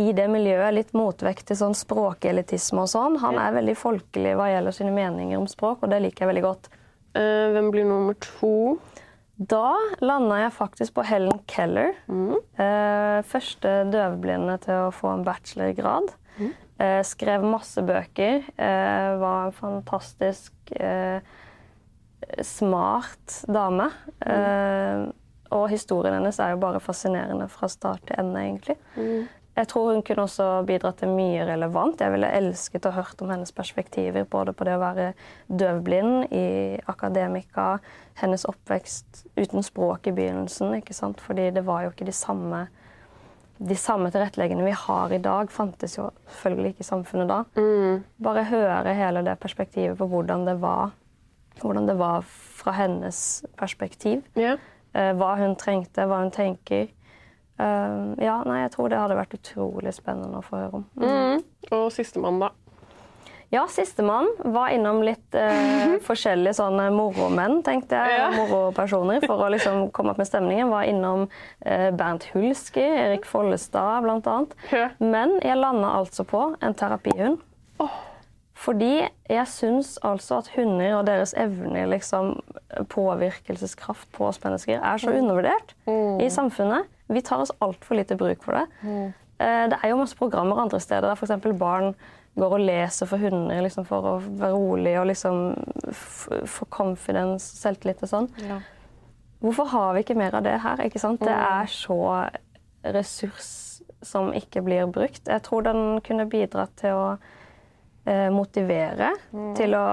i 0.00 0.10
det 0.16 0.26
miljøet 0.32 0.74
litt 0.76 0.94
motvekt 0.96 1.50
til 1.50 1.58
sånn 1.60 1.76
språkelitisme 1.76 2.86
og 2.86 2.90
sånn. 2.92 3.18
Han 3.22 3.38
er 3.40 3.56
veldig 3.58 3.76
folkelig 3.78 4.36
hva 4.38 4.48
gjelder 4.52 4.76
sine 4.76 4.94
meninger 4.96 5.38
om 5.38 5.48
språk, 5.50 5.84
og 5.84 5.92
det 5.92 6.00
liker 6.06 6.24
jeg 6.24 6.32
veldig 6.32 6.46
godt. 6.46 6.70
Uh, 7.16 7.50
hvem 7.54 7.70
blir 7.74 7.88
nummer 7.88 8.16
to? 8.22 8.78
Da 9.40 9.72
landa 10.04 10.42
jeg 10.42 10.52
faktisk 10.52 10.98
på 10.98 11.04
Helen 11.08 11.38
Keller. 11.48 11.94
Eh, 12.60 13.20
første 13.24 13.70
døvblinde 13.88 14.58
til 14.66 14.82
å 14.82 14.90
få 14.92 15.14
en 15.14 15.24
bachelorgrad. 15.24 16.12
Eh, 16.80 17.00
skrev 17.08 17.46
masse 17.48 17.80
bøker. 17.80 18.44
Var 18.60 19.46
en 19.46 19.56
fantastisk 19.56 20.74
smart 22.44 23.40
dame. 23.48 23.88
Eh, 24.26 25.08
og 25.50 25.66
historien 25.72 26.14
hennes 26.18 26.38
er 26.38 26.54
jo 26.54 26.62
bare 26.62 26.82
fascinerende 26.82 27.48
fra 27.50 27.68
start 27.70 28.04
til 28.06 28.20
ende, 28.20 28.44
egentlig. 28.44 28.76
Jeg 29.60 29.68
tror 29.68 29.90
hun 29.92 30.04
kunne 30.06 30.24
også 30.24 30.44
bidratt 30.64 31.02
til 31.02 31.10
mye 31.12 31.44
relevant. 31.44 32.00
Jeg 32.00 32.14
ville 32.14 32.28
elsket 32.38 32.86
å 32.88 32.94
hørt 32.96 33.20
om 33.20 33.28
hennes 33.28 33.52
perspektiver 33.52 34.24
både 34.30 34.54
på 34.56 34.64
det 34.64 34.76
å 34.78 34.80
være 34.80 35.10
døvblind 35.52 36.32
i 36.32 36.44
akademika, 36.88 37.74
hennes 38.22 38.46
oppvekst 38.48 39.26
uten 39.36 39.64
språk 39.66 40.08
i 40.08 40.14
begynnelsen, 40.16 40.78
ikke 40.78 40.96
sant? 40.96 41.20
fordi 41.20 41.50
det 41.52 41.66
var 41.66 41.84
jo 41.84 41.92
ikke 41.92 42.08
de 42.08 42.16
samme 42.16 42.68
de 43.60 43.76
samme 43.76 44.08
tilretteleggene 44.08 44.64
vi 44.64 44.72
har 44.72 45.12
i 45.12 45.20
dag, 45.20 45.50
fantes 45.52 45.98
jo 45.98 46.06
selvfølgelig 46.32 46.70
ikke 46.72 46.84
i 46.86 46.88
samfunnet 46.88 47.28
da. 47.28 47.42
Bare 48.24 48.46
høre 48.48 48.94
hele 48.96 49.20
det 49.26 49.36
perspektivet 49.42 49.98
på 50.00 50.08
hvordan 50.08 50.46
det 50.48 50.54
var, 50.62 50.94
hvordan 51.60 51.90
det 51.90 51.98
var 52.00 52.24
fra 52.24 52.72
hennes 52.78 53.18
perspektiv. 53.60 54.24
Eh, 54.96 55.12
hva 55.20 55.34
hun 55.36 55.52
trengte, 55.60 56.08
hva 56.08 56.22
hun 56.24 56.32
tenker. 56.32 56.88
Eh, 57.60 58.24
ja, 58.24 58.40
nei, 58.48 58.62
jeg 58.64 58.72
tror 58.74 58.90
det 58.90 59.00
hadde 59.00 59.18
vært 59.18 59.36
utrolig 59.36 59.92
spennende 59.96 60.40
å 60.40 60.44
få 60.44 60.62
høre 60.62 60.80
om. 60.80 60.88
Mm. 61.00 61.46
Og 61.76 61.86
sistemann, 61.94 62.40
da? 62.42 62.52
Ja, 63.50 63.64
sistemann 63.66 64.28
var 64.54 64.70
innom 64.70 65.00
litt 65.02 65.34
eh, 65.34 65.96
forskjellige 66.08 66.54
sånne 66.60 66.86
moromenn, 66.94 67.64
tenkte 67.66 67.98
jeg. 67.98 68.20
Ja. 68.20 68.28
Moropersoner, 68.36 69.24
for 69.26 69.42
å 69.42 69.48
liksom 69.50 69.88
komme 69.94 70.14
opp 70.14 70.20
med 70.22 70.30
stemningen. 70.30 70.70
Var 70.70 70.86
innom 70.92 71.26
eh, 71.66 71.88
Bernt 71.90 72.28
Hulski, 72.30 72.84
Erik 72.84 73.26
Follestad 73.28 74.06
annet. 74.06 74.54
Ja. 74.70 74.92
Men 75.02 75.40
jeg 75.42 75.58
landa 75.58 75.96
altså 75.98 76.24
på 76.28 76.52
en 76.62 76.78
terapihund. 76.78 77.42
Fordi 78.60 79.06
jeg 79.08 79.48
syns 79.48 79.94
altså 80.04 80.42
at 80.42 80.50
hunder 80.52 80.98
og 80.98 81.06
deres 81.08 81.32
evner, 81.32 81.86
liksom, 81.88 82.34
påvirkelseskraft 82.92 84.10
på 84.12 84.26
oss 84.28 84.38
mennesker, 84.44 84.78
er 84.84 85.00
så 85.00 85.14
undervurdert 85.16 85.72
i 86.20 86.28
samfunnet. 86.30 86.86
Vi 87.10 87.22
tar 87.26 87.42
oss 87.42 87.52
altfor 87.58 87.98
lite 87.98 88.16
bruk 88.16 88.44
for 88.46 88.58
det. 88.58 88.66
Mm. 88.82 89.12
Det 89.40 89.76
er 89.80 89.88
jo 89.88 89.96
masse 89.96 90.18
programmer 90.18 90.58
andre 90.60 90.78
steder 90.84 91.08
der 91.08 91.16
f.eks. 91.16 91.46
barn 91.58 91.94
går 92.38 92.54
og 92.58 92.60
leser 92.62 93.08
for 93.08 93.20
hunder 93.22 93.62
liksom, 93.64 93.86
for 93.88 94.06
å 94.06 94.12
være 94.20 94.52
rolig 94.52 94.92
og 95.00 95.08
liksom 95.10 95.40
få 96.46 96.68
confidence, 96.70 97.56
selvtillit 97.58 98.04
og 98.04 98.12
sånn. 98.12 98.28
Ja. 98.44 98.60
Hvorfor 99.40 99.70
har 99.72 99.94
vi 99.96 100.04
ikke 100.04 100.18
mer 100.20 100.36
av 100.36 100.44
det 100.44 100.58
her? 100.60 100.84
ikke 100.84 101.00
sant? 101.00 101.22
Det 101.24 101.32
er 101.34 101.68
så 101.72 101.98
ressurs 102.84 103.50
som 104.04 104.30
ikke 104.36 104.62
blir 104.64 104.88
brukt. 104.92 105.26
Jeg 105.28 105.44
tror 105.44 105.64
den 105.64 106.00
kunne 106.04 106.28
bidratt 106.28 106.72
til 106.80 106.96
å 106.96 107.06
eh, 108.08 108.28
motivere. 108.32 109.12
Til 109.56 109.76
å, 109.76 109.84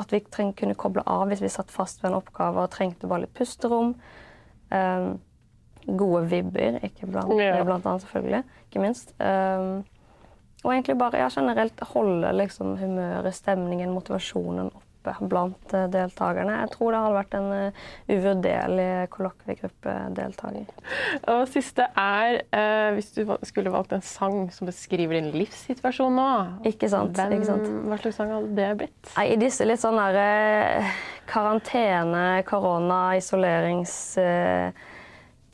at 0.00 0.12
vi 0.12 0.22
treng, 0.32 0.52
kunne 0.56 0.76
koble 0.78 1.04
av 1.08 1.26
hvis 1.30 1.44
vi 1.44 1.52
satt 1.52 1.72
fast 1.72 2.02
ved 2.02 2.12
en 2.12 2.20
oppgave 2.20 2.64
og 2.64 2.72
trengte 2.72 3.08
bare 3.08 3.24
litt 3.24 3.36
pusterom. 3.36 3.94
Eh, 4.72 5.08
gode 5.86 6.24
vibber, 6.30 6.80
ikke 6.82 7.06
blant, 7.06 7.30
Ja. 7.40 7.62
blant 7.64 7.86
annet 7.86 8.02
selvfølgelig. 8.06 8.42
Ikke 8.66 8.82
minst. 8.82 9.14
Um, 9.20 9.84
og 10.64 10.72
egentlig 10.72 10.98
bare 10.98 11.20
ja, 11.20 11.28
generelt 11.30 11.80
holde 11.92 12.32
liksom, 12.34 12.74
humøret, 12.80 13.34
stemningen, 13.36 13.92
motivasjonen 13.94 14.72
oppe 14.72 14.82
blant 15.30 15.74
uh, 15.76 15.84
deltakerne. 15.92 16.56
Jeg 16.64 16.70
tror 16.72 16.90
det 16.90 17.00
hadde 17.04 17.14
vært 17.14 17.34
en 17.38 17.52
uh, 17.52 17.84
uvurderlig 18.10 18.88
kollokviegruppe-deltaker. 19.14 20.66
Og 21.30 21.44
siste 21.52 21.86
er 21.94 22.40
uh, 22.50 22.88
hvis 22.96 23.12
du 23.14 23.22
skulle 23.46 23.70
valgt 23.70 23.94
en 23.94 24.02
sang 24.02 24.48
som 24.50 24.66
beskriver 24.66 25.20
din 25.20 25.30
livssituasjon 25.36 26.18
nå. 26.18 26.26
Ikke 26.72 26.90
sant, 26.90 27.14
Hvem, 27.14 27.36
ikke 27.38 27.50
sant. 27.52 27.70
Hva 27.86 28.00
slags 28.02 28.18
sang 28.18 28.34
hadde 28.34 28.50
det 28.58 28.72
blitt? 28.82 29.12
Nei, 29.14 29.28
I 29.36 29.38
disse 29.40 29.68
litt 29.68 29.82
sånn 29.84 30.00
der 30.00 30.18
eh, 30.24 30.90
karantene, 31.30 32.42
korona, 32.48 33.14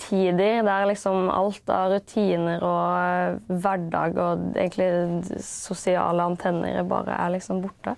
isoleringstider, 0.02 0.62
der 0.64 0.86
liksom 0.86 1.30
alt 1.30 1.70
av 1.70 1.90
rutiner 1.92 2.62
og 2.62 2.96
eh, 2.98 3.56
hverdag 3.62 4.18
og 4.18 4.56
egentlig 4.56 5.42
sosiale 5.42 6.22
antenner 6.22 6.82
bare 6.84 7.16
er 7.18 7.30
liksom 7.36 7.62
borte, 7.62 7.94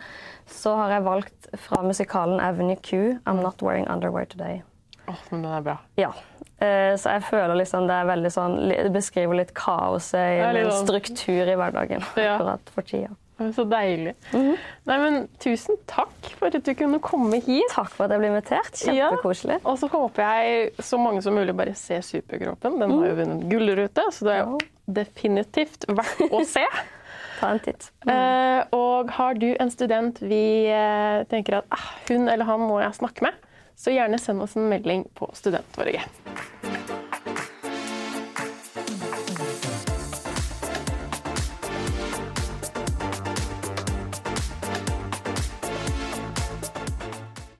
så 0.47 0.75
har 0.77 0.91
jeg 0.91 1.05
valgt 1.05 1.49
fra 1.59 1.83
musikalen 1.83 2.41
Avenue 2.41 2.77
Q, 2.77 3.19
'I'm 3.25 3.43
Not 3.43 3.63
Wearing 3.63 3.89
Underwear 3.89 4.25
Today'. 4.27 4.63
Åh, 5.09 5.15
men 5.31 5.43
den 5.43 5.53
er 5.53 5.61
bra. 5.61 5.77
Ja. 5.97 6.13
Eh, 6.59 6.97
så 6.97 7.11
jeg 7.11 7.23
føler 7.25 7.55
liksom 7.55 7.87
det 7.87 7.95
er 7.95 8.07
veldig 8.07 8.31
sånn 8.31 8.69
Det 8.69 8.93
beskriver 8.93 9.35
litt 9.35 9.53
kaoset 9.55 10.15
i 10.15 10.39
en 10.41 10.71
sånn- 10.71 10.87
struktur 10.87 11.49
i 11.51 11.57
hverdagen 11.57 12.01
akkurat 12.01 12.71
for 12.73 12.83
tida. 12.83 13.11
Så 13.55 13.65
deilig. 13.67 14.15
Nei, 14.33 14.97
men 15.01 15.25
Tusen 15.43 15.79
takk 15.91 16.29
for 16.39 16.55
at 16.55 16.67
du 16.67 16.71
kunne 16.79 17.01
komme 17.03 17.41
hit. 17.43 17.67
Takk 17.73 17.91
for 17.91 18.07
at 18.07 18.15
jeg 18.15 18.23
ble 18.23 18.31
invitert. 18.31 18.83
Ja. 18.87 19.09
Kjempekoselig. 19.11 19.59
Og 19.67 19.79
så 19.81 19.91
håper 19.91 20.23
jeg 20.39 20.85
så 20.87 21.01
mange 21.03 21.23
som 21.25 21.35
mulig 21.35 21.57
bare 21.59 21.75
ser 21.79 22.05
Superkroppen. 22.07 22.79
Den 22.83 22.95
har 22.95 23.11
jo 23.11 23.17
vunnet 23.19 23.47
gullrute, 23.51 24.07
så 24.15 24.29
det 24.29 24.37
er 24.37 24.45
jo 24.45 24.61
definitivt 25.01 25.89
verdt 25.91 26.31
å 26.31 26.45
se. 26.47 26.65
Ta 27.41 27.51
en 27.51 27.63
titt. 27.65 27.91
Eh, 28.07 28.61
og 28.77 29.11
har 29.17 29.35
du 29.41 29.51
en 29.59 29.73
student 29.73 30.21
vi 30.23 30.71
eh, 30.71 31.25
tenker 31.31 31.59
at 31.59 31.75
ah, 31.75 31.91
hun 32.07 32.29
eller 32.31 32.47
han 32.47 32.63
må 32.63 32.79
jeg 32.85 33.01
snakke 33.01 33.27
med, 33.27 33.47
så 33.75 33.91
gjerne 33.91 34.21
send 34.23 34.45
oss 34.45 34.55
en 34.55 34.71
melding 34.71 35.09
på 35.19 35.27
Studenttorget. 35.35 36.07